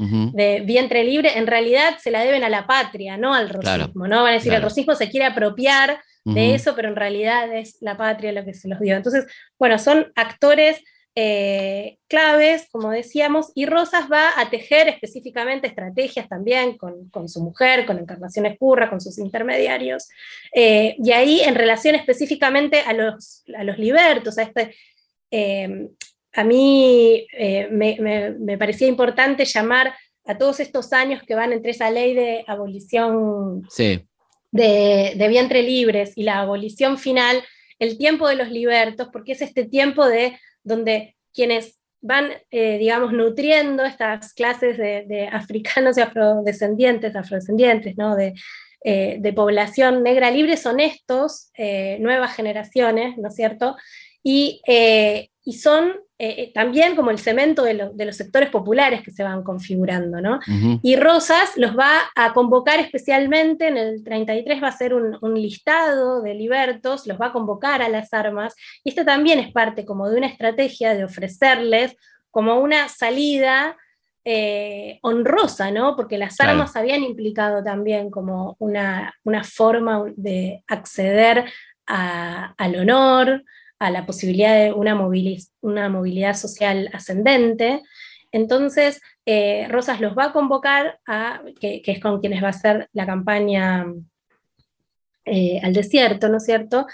[0.65, 4.07] vientre libre, en realidad se la deben a la patria, no al rosismo.
[4.07, 4.23] ¿no?
[4.23, 7.97] Van a decir, el rosismo se quiere apropiar de eso, pero en realidad es la
[7.97, 8.95] patria lo que se los dio.
[8.95, 9.25] Entonces,
[9.59, 10.81] bueno, son actores
[11.13, 17.85] eh, claves, como decíamos, y Rosas va a tejer específicamente estrategias también con, su mujer,
[17.85, 20.07] con Encarnación Escurra, con sus intermediarios,
[20.55, 24.73] eh, y ahí en relación específicamente a los, a los libertos, a este
[25.31, 25.89] Em,
[26.33, 29.93] a mí eh, me, parecía importante llamar
[30.25, 33.63] a todos estos años que van entre esa ley de abolición
[34.51, 37.43] de, vientre libres y la abolición final,
[37.79, 43.13] el tiempo de los libertos, porque es este tiempo de donde quienes van, eh, digamos,
[43.13, 48.15] nutriendo estas clases de, africanos y afrodescendientes, afrodescendientes, ¿no?
[48.15, 48.33] De,
[48.83, 51.51] eh, de población negra libre son estos,
[51.99, 53.75] nuevas generaciones, ¿no es cierto?
[54.23, 59.23] Eh, y, son eh, eh, también como el cemento de, los sectores populares que se
[59.23, 60.39] van configurando, ¿no?
[60.83, 66.21] Y Rosas los va a convocar especialmente, en el 33 va a ser un, listado
[66.21, 68.53] de libertos, los va a convocar a las armas,
[68.83, 71.95] y esto también es parte como de una estrategia de ofrecerles
[72.29, 73.75] como una salida
[75.01, 75.95] honrosa, ¿no?
[75.95, 79.11] Porque las armas habían implicado también como una,
[79.43, 81.45] forma de acceder
[81.87, 83.43] al honor,
[83.81, 84.95] a la posibilidad de una,
[85.61, 87.81] una movilidad social ascendente.
[88.31, 92.89] Entonces, eh, Rosas los va a convocar, a, que, es con quienes va a hacer
[92.93, 93.87] la campaña
[95.25, 96.85] eh, al desierto, ¿no es cierto?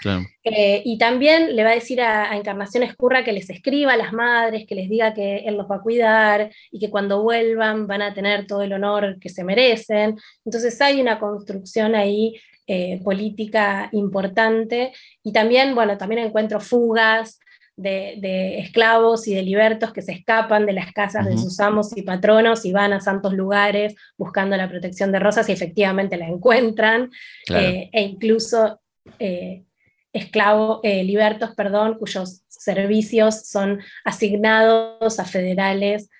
[0.42, 3.98] Eh, y también le va a decir a, a, Encarnación Escurra que les escriba a
[3.98, 7.86] las madres, que les diga que él los va a cuidar y que cuando vuelvan
[7.86, 10.16] van a tener todo el honor que se merecen.
[10.42, 14.92] Entonces hay una construcción ahí eh, política importante.
[15.22, 17.40] Y también, bueno, también encuentro fugas
[17.76, 22.02] de, esclavos y de libertos que se escapan de las casas de sus amos y
[22.02, 27.10] patronos y van a santos lugares buscando la protección de Rosas y efectivamente la encuentran.
[27.48, 28.82] Eh, e incluso
[29.18, 29.64] eh,
[30.12, 36.10] esclavos, libertos, perdón, cuyos servicios son asignados a federales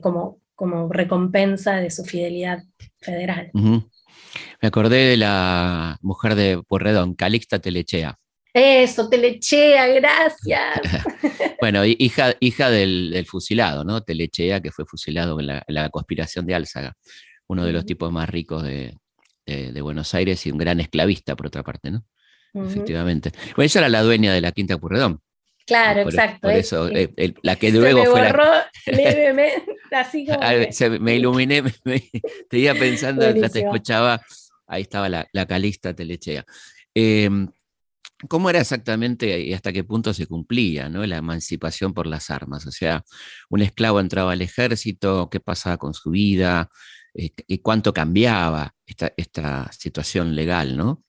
[0.00, 2.62] como, como recompensa de su fidelidad
[3.00, 3.50] federal.
[4.60, 8.18] Me acordé de la mujer de Porredón, Calixta Telechea.
[8.52, 10.80] Eso, Telechea, gracias.
[11.60, 14.02] bueno, hija, hija del, fusilado, ¿no?
[14.02, 16.94] Telechea, que fue fusilado en la, conspiración de Álzaga,
[17.46, 18.94] uno de los tipos más ricos de,
[19.80, 22.04] Buenos Aires y un gran esclavista, por otra parte, ¿no?
[22.54, 23.30] Efectivamente.
[23.56, 25.20] Bueno, ella era la dueña de la Quinta Purredón.
[25.68, 26.40] Claro, exacto.
[26.40, 28.52] Por eso, eh, la que luego se me borró
[28.86, 30.98] levemente, así como.
[30.98, 31.72] me iluminé, me,
[32.50, 34.20] te iba pensando, te escuchaba
[34.68, 36.44] ahí estaba la, Calista Telechea.
[36.94, 37.50] Em,
[38.28, 41.06] ¿Cómo era exactamente y hasta qué punto se cumplía ¿no?
[41.06, 42.66] la emancipación por las armas?
[42.66, 43.04] O sea,
[43.48, 46.68] un esclavo entraba al ejército, ¿qué pasaba con su vida?
[47.14, 50.76] Eh, ¿Y cuánto cambiaba esta, esta situación legal?
[50.76, 51.04] ¿no?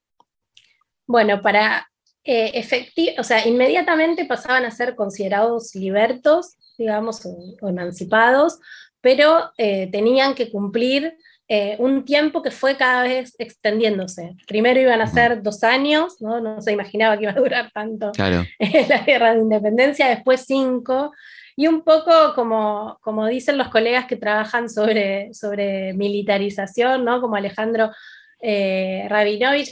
[1.08, 1.89] Bueno, para
[2.24, 8.60] eh, o sea, inmediatamente pasaban a ser considerados libertos, digamos, o, emancipados,
[9.02, 11.18] pero eh, tenían que cumplir
[11.48, 14.36] eh, un tiempo que fue cada vez extendiéndose.
[14.48, 16.40] Primero iban a ser dos años, ¿no?
[16.40, 18.12] no se imaginaba que iba a durar tanto
[18.90, 21.12] la guerra de independencia, después cinco,
[21.56, 27.20] y un poco como, como dicen los colegas que trabajan sobre, sobre militarización, ¿no?
[27.20, 27.92] como Alejandro
[28.42, 29.72] eh, Rabinovich,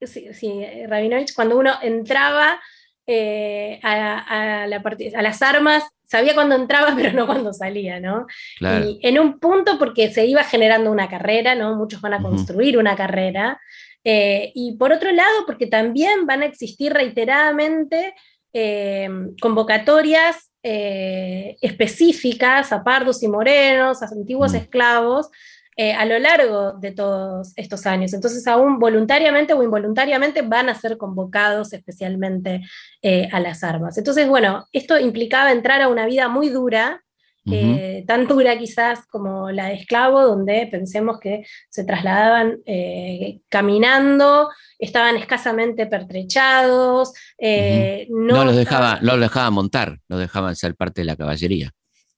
[0.00, 2.60] sí, Rabinovich, cuando uno entraba
[3.06, 8.26] eh, a, las armas, sabía cuándo entraba, pero no cuando salía, ¿no?
[8.60, 11.76] Y en un punto porque se iba generando una carrera, ¿no?
[11.76, 13.60] Muchos van a construir una carrera.
[14.04, 18.14] Eh, y por otro lado, porque también van a existir reiteradamente
[18.52, 19.08] eh,
[19.40, 25.28] convocatorias específicas a pardos y morenos, a antiguos esclavos,
[25.76, 28.12] eh, a lo largo de todos estos años.
[28.12, 32.62] Entonces, aún voluntariamente o involuntariamente van a ser convocados especialmente
[33.02, 33.98] eh, a las armas.
[33.98, 37.02] Entonces, bueno, esto implicaba entrar a una vida muy dura,
[37.50, 42.60] eh, tan dura quizás como la de esclavo, donde pensemos que se trasladaban
[43.50, 44.48] caminando,
[44.78, 47.12] estaban escasamente pertrechados.
[48.08, 51.74] no, los dejaba, no los dejaban montar, no dejaban ser parte de la caballería.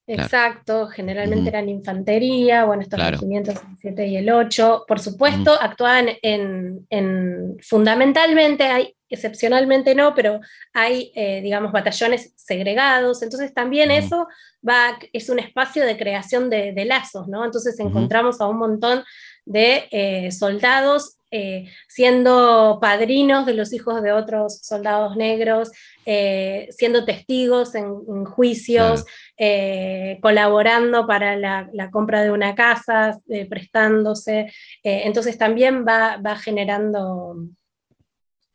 [0.08, 6.10] Exacto, generalmente eran infantería, bueno, estos regimientos el 7 y el 8, por supuesto, actuaban
[6.22, 10.40] en, fundamentalmente, hay, excepcionalmente no, pero
[10.72, 14.28] hay, eh, digamos, batallones segregados, entonces también eso
[14.66, 17.44] va, es un espacio de creación de, lazos, ¿no?
[17.44, 19.02] Entonces encontramos a un montón
[19.44, 25.70] de eh, soldados eh, siendo padrinos de los hijos de otros soldados negros,
[26.06, 29.04] eh, siendo testigos en, juicios,
[29.36, 33.20] eh, colaborando para la, compra de una casa,
[33.50, 34.50] prestándose.
[34.82, 37.36] entonces también va, generando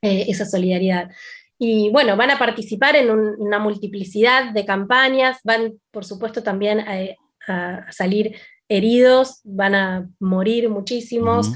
[0.02, 1.12] esa solidaridad.
[1.60, 7.92] Y bueno, van a participar en una multiplicidad de campañas, van por supuesto también a,
[7.92, 8.36] salir
[8.68, 11.52] heridos, van a morir muchísimos.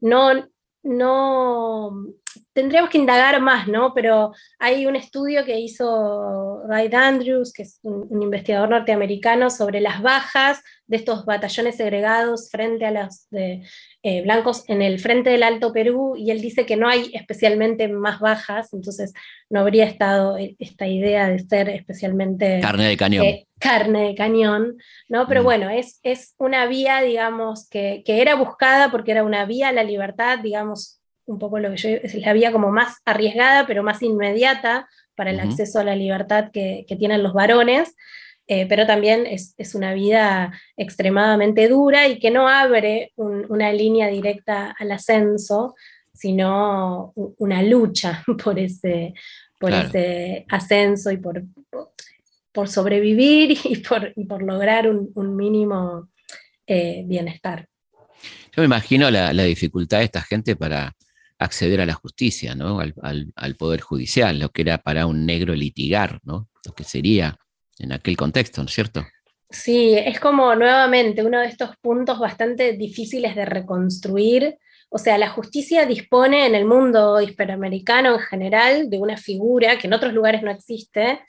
[0.00, 0.48] No,
[0.88, 2.06] no,
[2.54, 3.92] tendríamos que indagar más, ¿no?
[3.94, 10.00] Pero hay un estudio que hizo Ray Andrews, que es un, investigador norteamericano, sobre las
[10.02, 13.62] bajas de estos batallones segregados frente a los de,
[14.02, 17.88] eh, blancos en el frente del Alto Perú, y él dice que no hay especialmente
[17.88, 19.12] más bajas, entonces
[19.50, 22.60] no habría estado e, esta idea de ser especialmente...
[22.60, 23.26] Carne de cañón.
[23.26, 24.78] Eh, carne de cañón,
[25.08, 25.26] ¿no?
[25.26, 25.44] Pero mm.
[25.44, 29.72] bueno, es, es una vía, digamos, que, que era buscada porque era una vía a
[29.72, 30.98] la libertad, digamos,
[31.28, 35.30] un poco lo que yo es la vía como más arriesgada, pero más inmediata para
[35.30, 37.94] el acceso a la libertad que, tienen los varones,
[38.46, 44.74] eh, pero también es, una vida extremadamente dura y que no abre una línea directa
[44.78, 45.74] al ascenso,
[46.14, 49.12] sino una lucha por ese,
[49.58, 51.42] por ese ascenso y por,
[52.52, 56.08] por sobrevivir y por, por lograr un, mínimo
[56.66, 57.68] eh, bienestar.
[58.54, 60.92] Yo me imagino la, la, dificultad de esta gente para
[61.38, 62.80] acceder a la justicia, ¿no?
[62.80, 66.48] Al, poder judicial, lo que era para un negro litigar, ¿no?
[66.64, 67.36] Lo que sería
[67.78, 69.06] en aquel contexto, ¿no es cierto?
[69.50, 74.58] Sí, es como nuevamente uno de estos puntos bastante difíciles de reconstruir.
[74.90, 79.86] O sea, la justicia dispone en el mundo hispanoamericano en general de una figura que
[79.86, 81.20] en otros lugares no existe,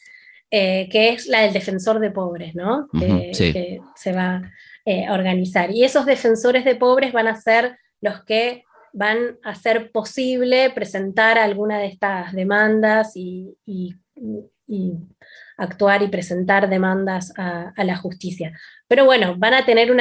[0.52, 2.88] eh, que es la del defensor de pobres, ¿no?
[2.98, 4.42] que, se va
[4.86, 5.70] eh, a organizar.
[5.72, 11.38] Y esos defensores de pobres van a ser los que van a hacer posible presentar
[11.38, 13.56] alguna de estas demandas y,
[15.58, 18.58] actuar y presentar demandas a, la justicia.
[18.88, 19.92] Pero bueno, van a tener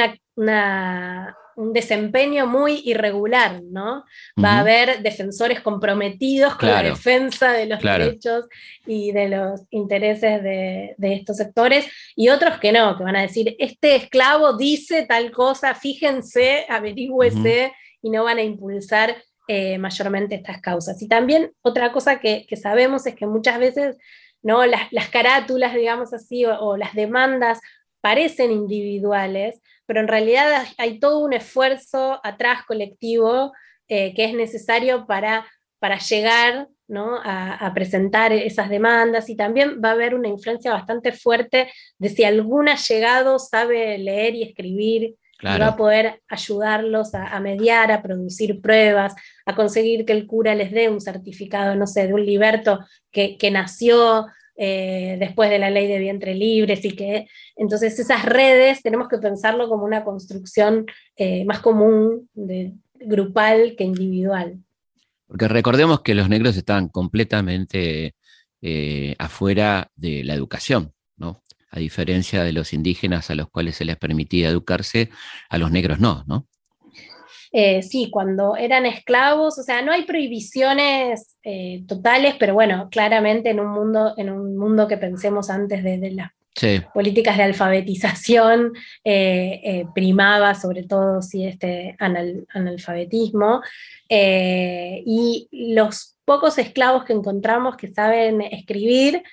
[1.55, 4.05] un desempeño muy irregular, ¿no?
[4.41, 8.45] Va a haber defensores comprometidos con la defensa de los derechos
[8.85, 11.85] y de los intereses de, estos sectores,
[12.15, 17.73] y otros que no, que van a decir, este esclavo dice tal cosa, fíjense, averigüese
[18.01, 19.17] y no van a impulsar
[19.51, 21.01] eh, mayormente estas causas.
[21.01, 23.97] Y también otra cosa que, sabemos es que muchas veces
[24.43, 24.63] ¿no?
[24.65, 27.59] las, carátulas, digamos así, o, las demandas
[27.99, 29.59] parecen individuales,
[29.89, 33.53] pero en realidad hay todo un esfuerzo atrás colectivo
[33.87, 35.47] eh, que es necesario para,
[35.79, 37.19] para llegar ¿no?
[37.23, 42.23] a, presentar esas demandas y también va a haber una influencia bastante fuerte de si
[42.23, 49.15] algún allegado sabe leer y escribir va a poder ayudarlos a, mediar, a producir pruebas,
[49.47, 53.49] a conseguir que el cura les dé un certificado, no sé, de un liberto que,
[53.51, 54.27] nació
[54.61, 59.17] eh, después de la ley de vientre libres y que entonces esas redes tenemos que
[59.17, 60.85] pensarlo como una construcción
[61.15, 64.59] eh, más común, de, grupal que individual.
[65.27, 68.15] Porque recordemos que los negros estaban completamente
[68.61, 71.41] eh, afuera de la educación, ¿no?
[71.71, 75.09] a diferencia de los indígenas a los cuales se les permitía educarse,
[75.47, 76.47] a los negros no, ¿no?
[77.51, 83.49] Eh, sí, cuando eran esclavos, o sea, no hay prohibiciones eh, totales, pero bueno, claramente
[83.49, 86.31] en un mundo, en un mundo que pensemos antes de, las
[86.93, 88.73] políticas de alfabetización,
[89.03, 93.61] eh, primaba sobre todo si este analfabetismo,
[94.09, 99.23] y los pocos esclavos que encontramos que saben escribir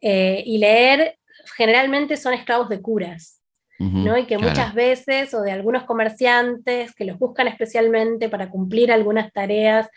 [0.00, 1.18] y leer
[1.56, 3.35] generalmente son esclavos de curas,
[3.78, 4.16] ¿no?
[4.16, 9.32] Y que muchas veces, o de algunos comerciantes que los buscan especialmente para cumplir algunas
[9.32, 9.88] tareas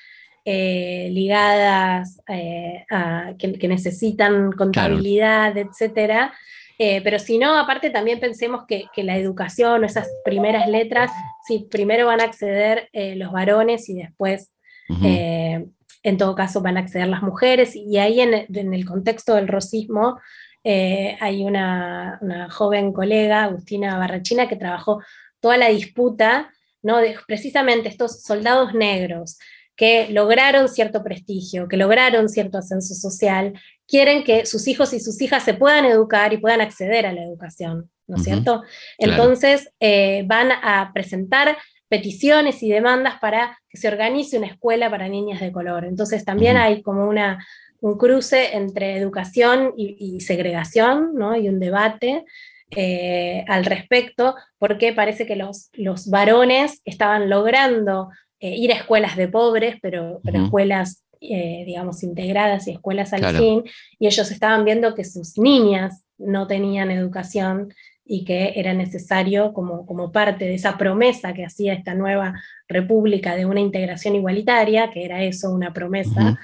[0.46, 6.34] eh, ligadas eh, a que, necesitan contabilidad, etcétera.
[6.78, 11.12] Eh, pero si no, aparte también pensemos que, la educación, esas primeras letras,
[11.46, 14.52] sí, primero van a acceder los varones y después,
[14.88, 17.76] en todo caso, van a acceder las mujeres.
[17.76, 20.20] Y ahí en, en el contexto del rosismo,
[20.64, 22.20] eh, hay una,
[22.52, 25.02] joven colega, Agustina Barrachina, que trabajó
[25.40, 26.52] toda la disputa
[26.82, 26.98] ¿no?
[26.98, 29.38] de precisamente estos soldados negros
[29.76, 33.54] que lograron cierto prestigio, que lograron cierto ascenso social,
[33.88, 37.24] quieren que sus hijos y sus hijas se puedan educar y puedan acceder a la
[37.24, 38.64] educación, ¿no es cierto?
[38.98, 41.58] Entonces eh, van a presentar
[41.88, 45.86] peticiones y demandas para que se organice una escuela para niñas de color.
[45.86, 47.40] Entonces también hay como una,
[47.82, 51.36] un cruce entre educación y, segregación, ¿no?
[51.36, 52.26] y un debate
[52.72, 58.10] eh, al respecto, porque parece que los, los varones estaban logrando
[58.40, 63.64] eh, ir a escuelas de pobres, pero, escuelas, eh, digamos, integradas y escuelas al fin,
[63.98, 67.74] y ellos estaban viendo que sus niñas no tenían educación
[68.06, 72.34] y que era necesario, como, como parte de esa promesa que hacía esta nueva
[72.68, 76.40] república de una integración igualitaria, que era eso, una promesa,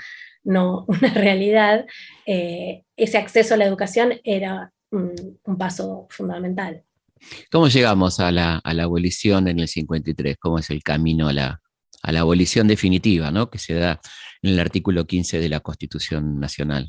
[0.45, 1.85] no una realidad,
[2.25, 6.83] eh, ese acceso a la educación era un, paso fundamental.
[7.51, 10.37] ¿Cómo llegamos a la, abolición en el 53?
[10.39, 11.61] ¿Cómo es el camino a la,
[12.03, 13.49] abolición definitiva ¿no?
[13.49, 13.99] que se da
[14.41, 16.87] en el artículo 15 de la Constitución Nacional?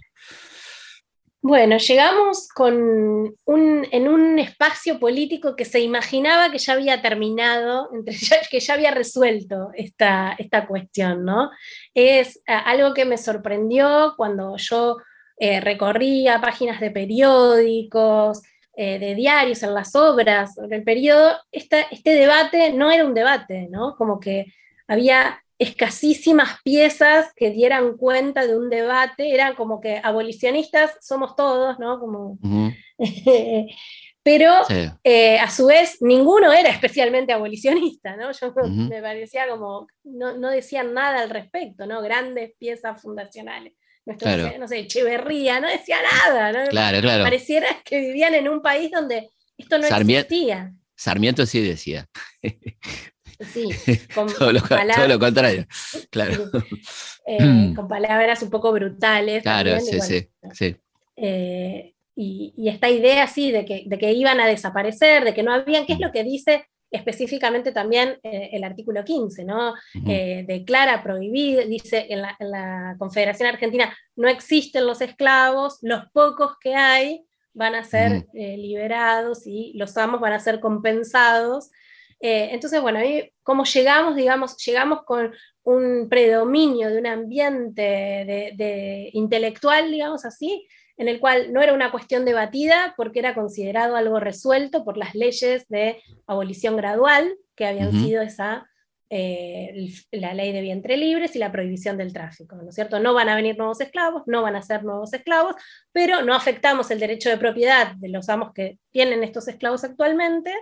[1.48, 2.74] Bueno, llegamos con
[3.44, 7.88] un, en un espacio político que se imaginaba que ya había terminado,
[8.50, 11.52] que ya había resuelto esta, esta cuestión, ¿no?
[11.94, 14.96] Es algo que me sorprendió cuando yo
[15.38, 18.42] eh, recorría páginas de periódicos,
[18.74, 23.94] eh, de diarios, en las obras del periodo, este debate no era un debate, ¿no?
[23.94, 24.46] Como que
[24.88, 31.78] había escasísimas piezas que dieran cuenta de un debate, eran como que abolicionistas somos todos,
[31.78, 31.98] ¿no?
[31.98, 32.38] Como,
[34.22, 34.52] pero
[35.02, 38.32] eh, a su vez ninguno era especialmente abolicionista, ¿no?
[38.32, 42.02] Yo me parecía como, no, decían nada al respecto, ¿no?
[42.02, 43.72] Grandes piezas fundacionales.
[44.04, 46.68] no sé, Echeverría, no decía nada, ¿no?
[46.68, 47.24] Claro, claro.
[47.24, 50.72] Pareciera que vivían en un país donde esto no existía.
[50.96, 52.06] Sarmiento sí decía.
[53.40, 53.68] Sí,
[54.14, 54.60] con todo, lo,
[55.18, 55.66] contrario,
[56.10, 56.50] claro.
[57.28, 59.42] Eh, con palabras un poco brutales.
[59.42, 59.98] Claro, sí,
[60.52, 60.76] sí,
[61.16, 65.52] eh, y, esta idea, sí, de que, de que iban a desaparecer, de que no
[65.52, 69.74] habían, ¿qué es lo que dice específicamente también eh, el artículo 15, ¿no?
[69.92, 76.52] declara prohibido, dice en la, en la, Confederación Argentina no existen los esclavos, los pocos
[76.60, 77.24] que hay
[77.54, 81.70] van a ser liberados y los amos van a ser compensados
[82.20, 89.10] eh, entonces, bueno, ahí como llegamos, digamos, llegamos con un predominio de un ambiente de,
[89.12, 94.18] intelectual, digamos así, en el cual no era una cuestión debatida porque era considerado algo
[94.18, 98.66] resuelto por las leyes de abolición gradual, que habían sido esa,
[99.10, 102.98] eh, la ley de vientre libres y la prohibición del tráfico, ¿no es cierto?
[102.98, 105.54] No van a venir nuevos esclavos, no van a ser nuevos esclavos,
[105.92, 110.52] pero no afectamos el derecho de propiedad de los amos que tienen estos esclavos actualmente,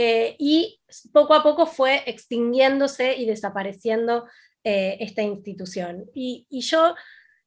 [0.00, 0.80] eh, y
[1.12, 4.28] poco a poco fue extinguiéndose y desapareciendo
[4.62, 6.04] eh, esta institución.
[6.14, 6.94] Y, yo,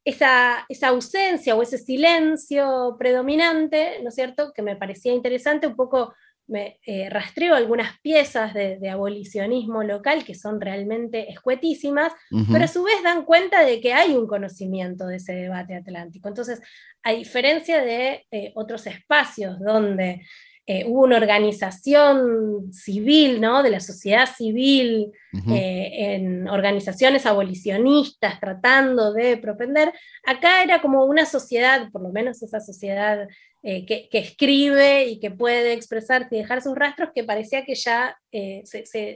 [0.03, 5.77] esa, esa, ausencia o ese silencio predominante, ¿no es cierto?, que me parecía interesante, un
[5.77, 6.13] poco
[6.45, 12.11] me eh, rastreo algunas piezas de, abolicionismo local que son realmente escuetísimas,
[12.51, 16.27] pero a su vez dan cuenta de que hay un conocimiento de ese debate atlántico.
[16.27, 16.61] Entonces,
[17.01, 18.25] a diferencia de
[18.55, 20.23] otros espacios donde
[20.67, 23.63] eh, hubo una organización civil, ¿no?
[23.63, 25.11] De la sociedad civil,
[25.49, 29.91] eh, en organizaciones abolicionistas tratando de propender.
[30.23, 33.27] Acá era como una sociedad, por lo menos esa sociedad
[33.63, 38.15] eh, que, escribe y que puede expresarse y dejar sus rastros, que parecía que ya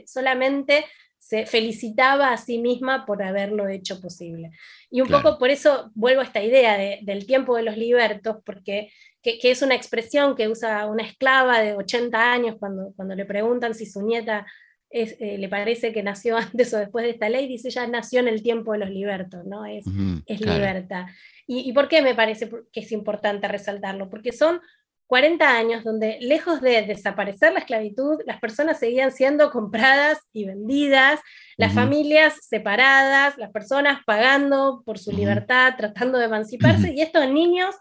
[0.06, 0.84] solamente
[1.18, 4.50] se felicitaba a sí misma por haberlo hecho posible.
[4.90, 8.92] Y un poco por eso vuelvo a esta idea del tiempo de los libertos, porque
[9.40, 13.74] que, es una expresión que usa una esclava de 80 años cuando, cuando le preguntan
[13.74, 14.46] si su nieta
[14.90, 18.28] eh, le parece que nació antes o después de esta ley, dice ella nació en
[18.28, 19.66] el tiempo de los libertos, ¿no?
[19.66, 19.84] Es,
[20.26, 21.06] es libertad.
[21.46, 24.08] ¿Y, ¿Y por qué me parece que es importante resaltarlo?
[24.08, 24.60] Porque son
[25.08, 31.20] 40 años donde, lejos de desaparecer la esclavitud, las personas seguían siendo compradas y vendidas,
[31.56, 37.76] las familias separadas, las personas pagando por su libertad, tratando de emanciparse, y estos niños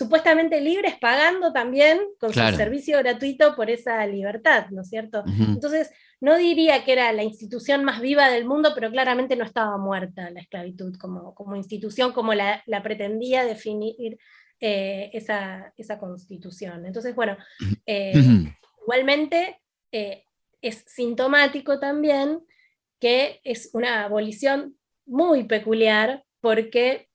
[0.00, 5.22] supuestamente libres pagando también con su servicio gratuito por esa libertad, ¿no es cierto?
[5.26, 5.90] Entonces,
[6.22, 10.30] no diría que era la institución más viva del mundo, pero claramente no estaba muerta
[10.30, 14.16] la esclavitud como, como institución, como la, pretendía definir
[14.58, 16.86] eh, esa, esa, constitución.
[16.86, 17.36] Entonces, bueno,
[17.84, 18.14] eh,
[18.82, 19.60] igualmente
[19.92, 20.24] eh,
[20.62, 22.40] es sintomático también
[22.98, 27.09] que es una abolición muy peculiar porque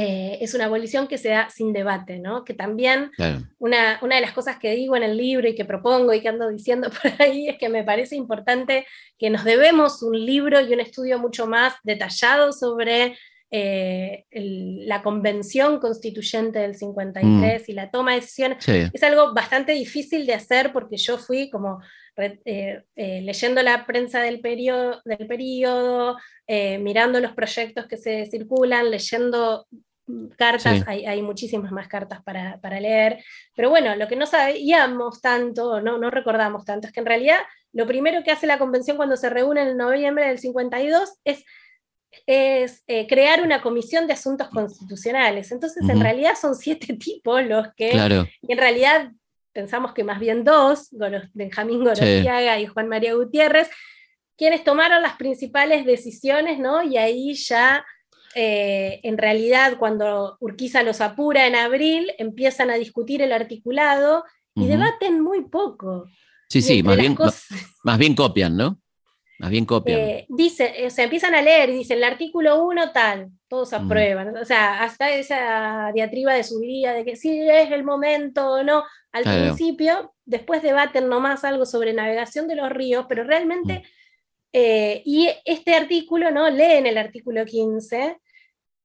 [0.00, 2.44] eh, es una abolición que se da sin debate, ¿no?
[2.44, 3.10] Que también
[3.58, 6.28] una, una, de las cosas que digo en el libro y que propongo y que
[6.28, 8.86] ando diciendo por ahí es que me parece importante
[9.18, 13.18] que nos debemos un libro y un estudio mucho más detallado sobre
[13.50, 17.64] eh, la convención constituyente del 53 mm.
[17.66, 18.68] y la toma de decisiones.
[18.68, 21.80] Es algo bastante difícil de hacer porque yo fui como
[22.16, 29.66] eh, leyendo la prensa del periodo, del periodo mirando los proyectos que se circulan, leyendo
[30.36, 33.22] cartas, hay, muchísimas más cartas para, leer,
[33.54, 37.38] pero bueno, lo que no sabíamos tanto, no, no recordamos tanto, es que en realidad
[37.72, 41.44] lo primero que hace la convención cuando se reúne en noviembre del 52 es,
[42.26, 45.52] es eh, crear una comisión de asuntos constitucionales.
[45.52, 47.90] Entonces, en realidad son siete tipos los que,
[48.42, 49.12] y en realidad
[49.52, 50.88] pensamos que más bien dos,
[51.34, 53.68] Benjamín Gorostiaga y Juan María Gutiérrez,
[54.36, 56.82] quienes tomaron las principales decisiones, ¿no?
[56.82, 57.84] Y ahí ya
[58.34, 64.24] eh, en realidad cuando Urquiza los apura en abril, empiezan a discutir el articulado
[64.54, 66.06] y debaten muy poco.
[66.48, 67.16] Sí, sí, más bien,
[67.84, 68.80] más bien copian, ¿no?
[69.38, 70.00] Más bien copian.
[70.00, 74.36] Eh, dice, o sea, empiezan a leer, dicen el artículo 1 tal, todos aprueban.
[74.36, 78.64] O sea, hasta esa diatriba de su vida, de que sí es el momento o
[78.64, 83.84] no, al principio, después debaten nomás algo sobre navegación de los ríos, pero realmente
[84.52, 86.48] eh, y este artículo, ¿no?
[86.48, 88.18] Leen el artículo 15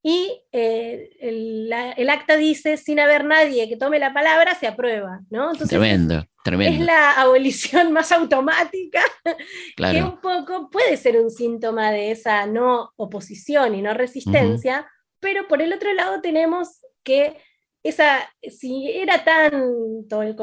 [0.06, 5.52] y eh, el, acta dice, sin haber nadie que tome la palabra, se aprueba, ¿no?
[5.54, 6.78] tremendo, tremendo.
[6.78, 9.02] Es la abolición más automática,
[9.76, 14.86] que un poco puede ser un síntoma de esa no oposición y no resistencia,
[15.20, 17.38] pero por el otro lado tenemos que
[17.82, 20.36] esa, si era tanto el,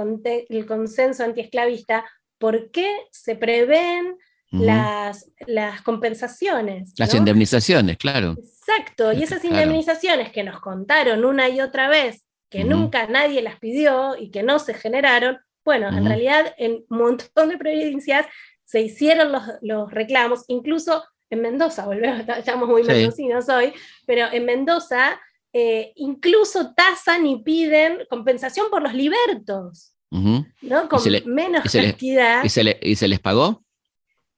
[0.49, 2.03] el consenso antiesclavista,
[2.39, 4.17] ¿por qué se prevén
[4.51, 6.93] las, las compensaciones.
[6.97, 8.35] Las indemnizaciones, claro.
[8.37, 13.59] Exacto, y esas indemnizaciones que nos contaron una y otra vez, que nunca nadie las
[13.59, 18.25] pidió y que no se generaron, bueno, en realidad en un montón de provincias
[18.65, 23.73] se hicieron los, los reclamos, incluso en Mendoza, volvemos, estamos muy mendocinos hoy,
[24.05, 25.19] pero en Mendoza
[25.53, 30.89] eh, incluso tasan y piden compensación por los libertos, ¿no?
[30.89, 32.43] Con menos cantidad.
[32.43, 33.63] ¿y, se ¿Y se les pagó?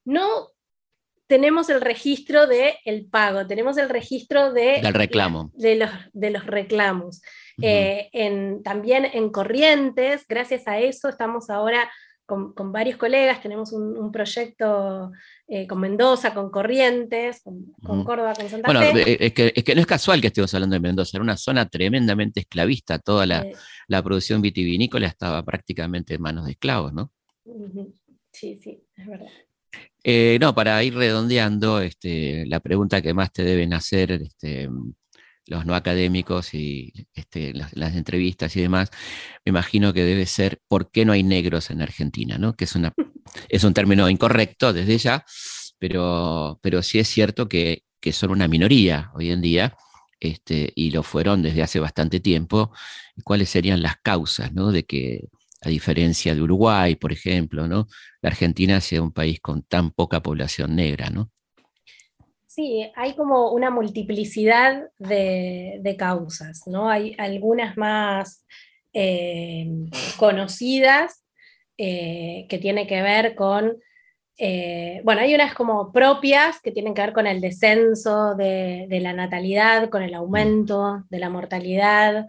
[0.06, 0.49] No
[1.28, 5.51] tenemos el registro del el pago, tenemos el registro de, Del reclamo.
[5.56, 7.22] de, los, de los reclamos.
[7.62, 8.10] Eh,
[8.64, 11.89] también en Corrientes, gracias a eso estamos ahora
[12.26, 15.12] con, varios colegas, tenemos un, proyecto
[15.47, 19.76] eh, con Mendoza, con Corrientes, con, Córdoba, con Santa bueno, eh, Es que, es que,
[19.76, 23.45] no es casual que estemos hablando de Mendoza, era una zona tremendamente esclavista, toda la,
[23.88, 27.12] la producción vitivinícola estaba prácticamente en manos de esclavos, ¿no?
[28.32, 29.28] Sí, sí, es verdad.
[30.04, 34.70] Eh, no, para ir redondeando, este, la pregunta que más te deben hacer este,
[35.47, 38.91] los no académicos y este, las, entrevistas y demás,
[39.45, 42.38] me imagino que debe ser ¿por qué no hay negros en Argentina?
[42.38, 42.54] ¿no?
[42.56, 42.93] Que es, una,
[43.49, 45.26] es un término incorrecto desde ya,
[45.80, 49.78] pero, pero sí es cierto que, son una minoría hoy en día.
[50.20, 52.72] Este, y lo fueron desde hace bastante tiempo,
[53.26, 54.72] cuáles serían las causas ¿no?
[54.72, 55.28] de que
[55.64, 57.88] a diferencia de Uruguay, por ejemplo, ¿no?
[58.22, 61.32] La Argentina sea un país con tan poca población negra, ¿no?
[62.47, 66.89] Sí, hay como una multiplicidad de, causas, ¿no?
[66.89, 68.45] Hay algunas más
[68.93, 69.68] eh,
[70.18, 71.20] conocidas,
[71.76, 73.78] que tiene que ver con
[74.38, 79.14] eh, bueno, hay unas como propias que tienen que ver con el descenso de, la
[79.14, 82.26] natalidad, con el aumento de la mortalidad,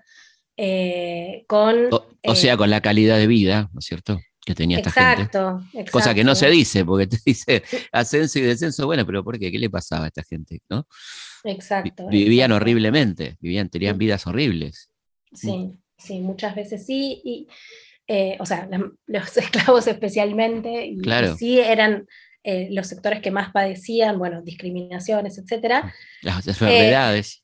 [0.57, 1.89] eh, con...
[2.27, 4.21] O, sea, con la calidad de vida, ¿no es cierto?
[4.45, 5.23] Que tenía esta gente.
[5.23, 5.63] Exacto.
[5.91, 9.51] Cosa que no se dice, porque te dice ascenso y descenso, bueno, pero ¿por qué?
[9.51, 10.61] ¿Qué le pasaba a esta gente?
[10.69, 10.87] ¿no?
[11.45, 12.09] Exacto.
[12.09, 14.91] Vivían horriblemente, vivían, tenían vidas horribles.
[15.33, 17.21] Sí, sí, muchas veces sí.
[17.25, 17.49] Y,
[18.07, 18.69] eh, o sea,
[19.07, 21.01] los esclavos especialmente, y,
[21.37, 22.07] sí eran
[22.43, 25.85] eh, los sectores que más padecían, bueno, discriminaciones, etc.
[26.23, 27.39] Las enfermedades.
[27.39, 27.44] Eh,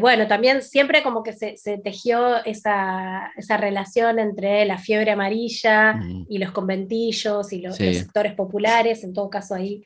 [0.00, 6.26] bueno, también siempre como que se, tejió esa, relación entre la fiebre amarilla mm.
[6.28, 9.84] y los conventillos y los, sectores populares, en todo caso ahí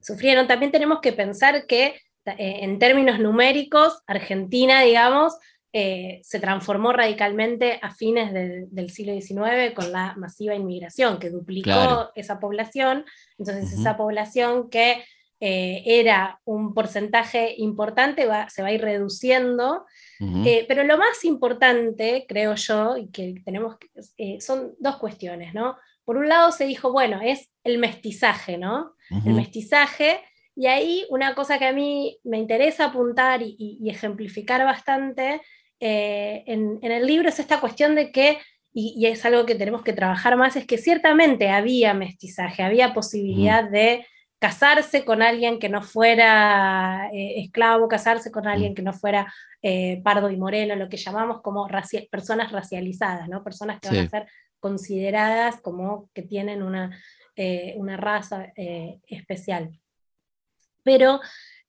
[0.00, 0.46] sufrieron.
[0.46, 5.34] También tenemos que pensar que en términos numéricos, Argentina, digamos,
[5.74, 12.10] eh, se transformó radicalmente a fines del siglo XIX con la masiva inmigración, que duplicó
[12.14, 13.04] esa población.
[13.36, 15.04] Entonces, esa población que
[15.40, 19.84] eh, era un porcentaje importante se va a ir reduciendo.
[20.44, 23.76] Eh, pero lo más importante, creo yo, y que tenemos
[24.40, 25.76] son dos cuestiones, ¿no?
[26.04, 28.94] Por un lado se dijo, bueno, es el mestizaje, ¿no?
[29.24, 30.20] El mestizaje.
[30.56, 35.40] Y ahí una cosa que a mí me interesa apuntar y ejemplificar bastante
[35.80, 38.38] eh, en, el libro es esta cuestión de que,
[38.72, 43.68] y, es algo que tenemos que trabajar más, es que ciertamente había mestizaje, había posibilidad
[43.68, 44.06] de
[44.38, 49.32] casarse con alguien que no fuera eh, esclavo, casarse con alguien que no fuera
[49.62, 51.66] eh, pardo y moreno, lo que llamamos como
[52.10, 53.42] personas racializadas, ¿no?
[53.42, 54.26] personas que van a ser
[54.60, 56.96] consideradas como que tienen una,
[57.76, 58.52] una raza
[59.06, 59.70] especial.
[60.82, 61.20] Pero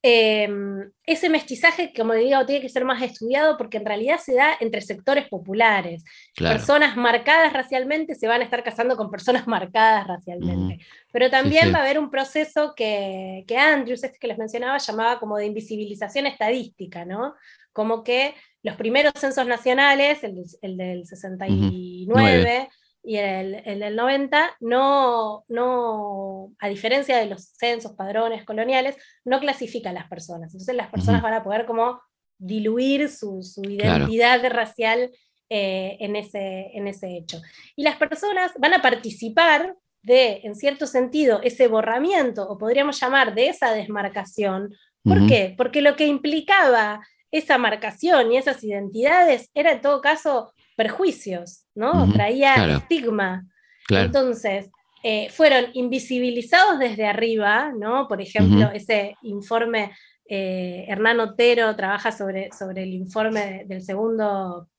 [0.01, 4.55] Em, ese mestizaje, como digo, tiene que ser más estudiado porque en realidad se da
[4.61, 6.05] entre sectores populares.
[6.37, 10.85] Personas marcadas racialmente se van a estar casando con personas marcadas racialmente.
[11.11, 15.19] Pero también va a haber un proceso que, que Andrews, este que les mencionaba, llamaba
[15.19, 17.33] como de invisibilización estadística, ¿no?
[17.73, 22.69] Como que los primeros censos nacionales, el, del 69,
[23.09, 29.39] y el, el, del 90 no, no, a diferencia de los censos, padrones coloniales, no
[29.39, 30.53] clasifica a las personas.
[30.53, 31.99] Entonces las personas van a poder como
[32.37, 35.09] diluir su, su identidad racial
[35.49, 37.41] eh, en, ese, en ese hecho.
[37.75, 43.33] Y las personas van a participar de, en cierto sentido, ese borramiento, o podríamos llamar
[43.33, 44.75] de esa desmarcación.
[45.01, 45.55] ¿Por qué?
[45.57, 47.01] Porque lo que implicaba
[47.31, 52.09] esa marcación y esas identidades era en todo caso perjuicios, ¿no?
[52.13, 53.45] Traía estigma.
[53.89, 54.69] Entonces,
[55.03, 58.07] eh, fueron invisibilizados desde arriba, ¿no?
[58.07, 59.91] Por ejemplo, ese informe,
[60.25, 64.69] eh, Hernán Otero trabaja sobre, sobre el informe del segundo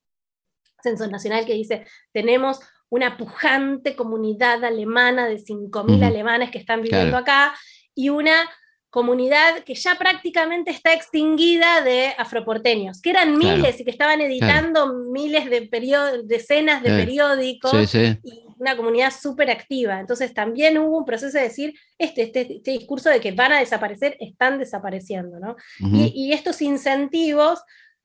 [0.82, 1.84] Censo Nacional que dice,
[2.14, 7.54] tenemos una pujante comunidad alemana de 5.000 alemanes que están viviendo acá
[7.94, 8.48] y una
[8.90, 14.94] comunidad que ya prácticamente está extinguida de afroporteños, que eran miles y que estaban editando
[15.12, 15.68] miles de
[16.24, 20.00] decenas de periódicos, y una comunidad súper activa.
[20.00, 23.60] Entonces también hubo un proceso de decir, este, este, este discurso de que van a
[23.60, 25.56] desaparecer, están desapareciendo, ¿no?
[25.78, 27.60] y, estos incentivos...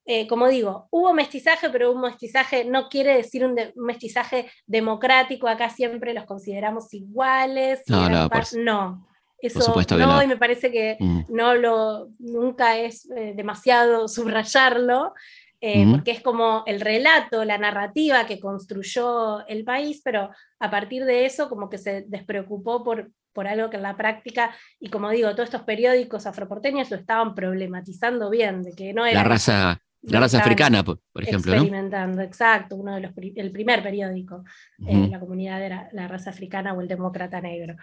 [0.08, 5.72] Eh, como digo, hubo mestizaje, pero un mestizaje no quiere decir un, mestizaje democrático, acá
[5.72, 7.82] siempre los consideramos iguales.
[7.88, 9.08] No, no, no,
[9.46, 11.22] eso no, y me parece que mm.
[11.30, 15.14] no lo, nunca es eh, demasiado subrayarlo,
[15.62, 20.30] eh, porque es como el relato, la narrativa que construyó el país, pero
[20.60, 24.56] a partir de eso como que se despreocupó por, por algo que en la práctica,
[24.80, 29.24] y como digo, todos estos periódicos afroporteños lo estaban problematizando bien, de que no era...
[29.24, 31.54] La raza la raza africana, por, ejemplo.
[31.54, 34.44] Experimentando, exacto, uno de los el primer periódico
[34.86, 37.76] en la comunidad era la raza africana o el demócrata negro.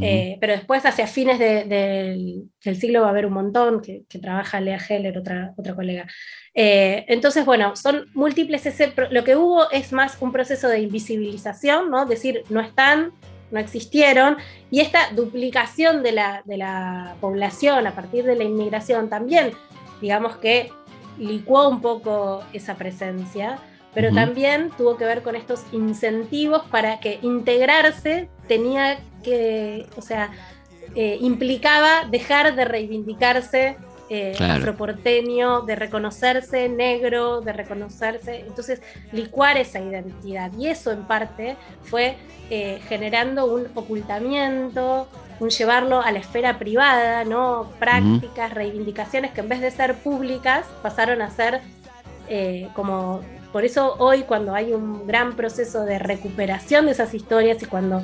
[0.00, 4.78] Eh, pero después, hacia fines del siglo, va a haber un montón que, trabaja Lea
[4.78, 6.06] Heller, otra, otra colega.
[6.54, 8.66] Eh, entonces, bueno, son múltiples.
[8.66, 12.04] Ese, lo que hubo es más un proceso de invisibilización, ¿no?
[12.04, 13.12] decir, no están,
[13.50, 14.36] no existieron,
[14.70, 19.52] y esta duplicación de la, de la población a partir de la inmigración también,
[20.00, 20.70] digamos que
[21.20, 23.58] licuó un poco esa presencia,
[23.94, 30.30] pero también tuvo que ver con estos incentivos para que integrarse tenía que, o sea,
[30.94, 33.76] eh, implicaba dejar de reivindicarse
[34.12, 40.50] eh, afroporteño, de reconocerse negro, de reconocerse, entonces licuar esa identidad.
[40.58, 42.16] Y eso en parte fue
[42.50, 45.06] eh, generando un ocultamiento,
[45.40, 47.72] un llevarlo a la esfera privada, ¿no?
[47.78, 51.60] Prácticas, reivindicaciones que en vez de ser públicas pasaron a ser
[52.28, 53.20] eh, como
[53.52, 58.02] por eso hoy cuando hay un gran proceso de recuperación de esas historias y cuando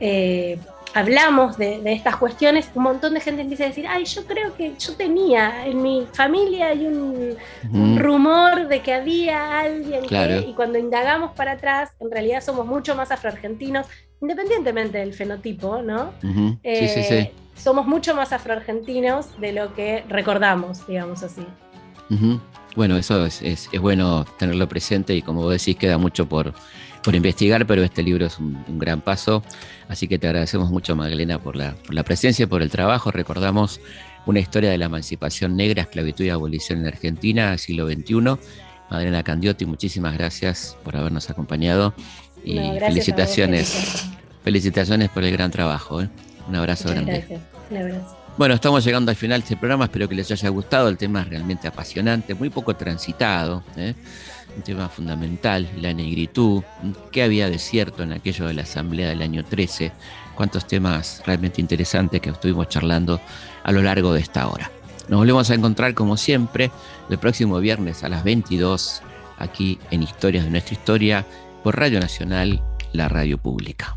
[0.00, 0.58] eh,
[0.92, 4.74] hablamos de, estas cuestiones, un montón de gente empieza a decir, ay, yo creo que
[4.78, 7.36] yo tenía, en mi familia hay un,
[7.98, 10.04] rumor de que había alguien
[10.46, 13.86] y cuando indagamos para atrás, en realidad somos mucho más afroargentinos,
[14.20, 16.12] independientemente del fenotipo, ¿no?
[16.62, 21.46] Eh, somos mucho más afroargentinos de lo que recordamos, digamos así.
[22.76, 26.52] Bueno, eso es, bueno tenerlo presente y como vos decís, queda mucho por,
[27.02, 29.42] por investigar, pero este libro es un, gran paso.
[29.88, 33.10] Así que te agradecemos mucho, Magdalena, por la, por la presencia y por el trabajo.
[33.10, 33.80] Recordamos
[34.26, 38.36] una historia de la emancipación negra, esclavitud y abolición en Argentina, siglo XXI.
[38.90, 41.94] Magdalena Candiotti, muchísimas gracias por habernos acompañado
[42.44, 44.06] y felicitaciones.
[44.44, 46.02] Felicitaciones por el gran trabajo.
[46.02, 46.08] ¿eh?
[46.48, 47.18] Un abrazo grande.
[47.18, 47.40] Gracias.
[47.70, 48.16] Un abrazo.
[48.36, 51.22] Bueno, estamos llegando al final de este programa, espero que les haya gustado, el tema
[51.22, 53.94] es realmente apasionante, muy poco transitado, ¿eh?
[54.54, 56.62] un tema fundamental, la negritud,
[57.10, 59.90] qué había de cierto en aquello de la Asamblea del año 13,
[60.34, 63.22] cuántos temas realmente interesantes que estuvimos charlando
[63.64, 64.70] a lo largo de esta hora.
[65.08, 66.70] Nos volvemos a encontrar como siempre
[67.08, 69.02] el próximo viernes a las 22
[69.38, 71.26] aquí en Historias de nuestra historia
[71.62, 73.96] por Radio Nacional, la radio pública.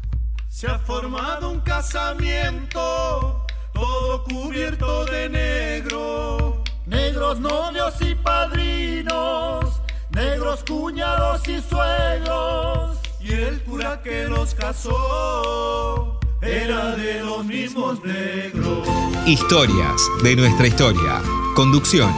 [0.49, 6.63] Se ha formado un casamiento todo cubierto de negro.
[6.85, 9.81] Negros novios y padrinos,
[10.11, 12.99] negros cuñados y suegros.
[13.19, 18.87] Y el cura que los casó era de los mismos negros.
[19.25, 21.21] Historias de nuestra historia.
[21.55, 22.13] Conducción,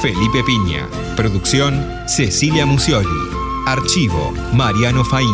[0.00, 0.86] Felipe Piña.
[1.16, 3.08] Producción, Cecilia Musioli.
[3.66, 5.28] Archivo, Mariano Faín.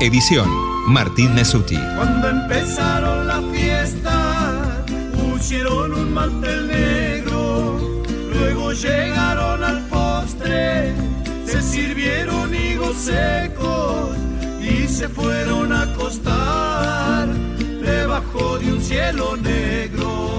[0.00, 0.48] Edición,
[0.86, 1.76] Martín Mesuti.
[1.96, 4.84] Cuando empezaron la fiesta
[5.16, 8.02] pusieron un mantel negro,
[8.32, 10.94] luego llegaron al postre,
[11.44, 14.16] se sirvieron higos secos
[14.60, 17.47] y se fueron a acostar
[18.20, 20.37] de un cielo negro.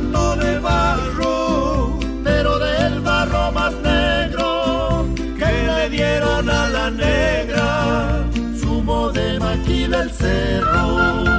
[0.00, 8.24] De barro, pero del barro más negro que le dieron a la negra,
[8.60, 11.38] sumo de maquí del cerro.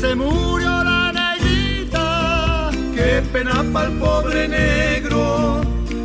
[0.00, 5.60] Se murió la negrita, qué pena para el pobre negro,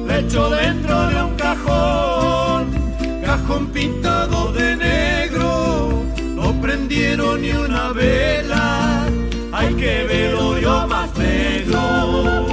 [0.06, 1.38] le echó dentro de un
[3.56, 6.04] cajón pintado de negro,
[6.36, 9.08] no prendieron ni una vela,
[9.54, 12.45] hay que verlo yo más negro.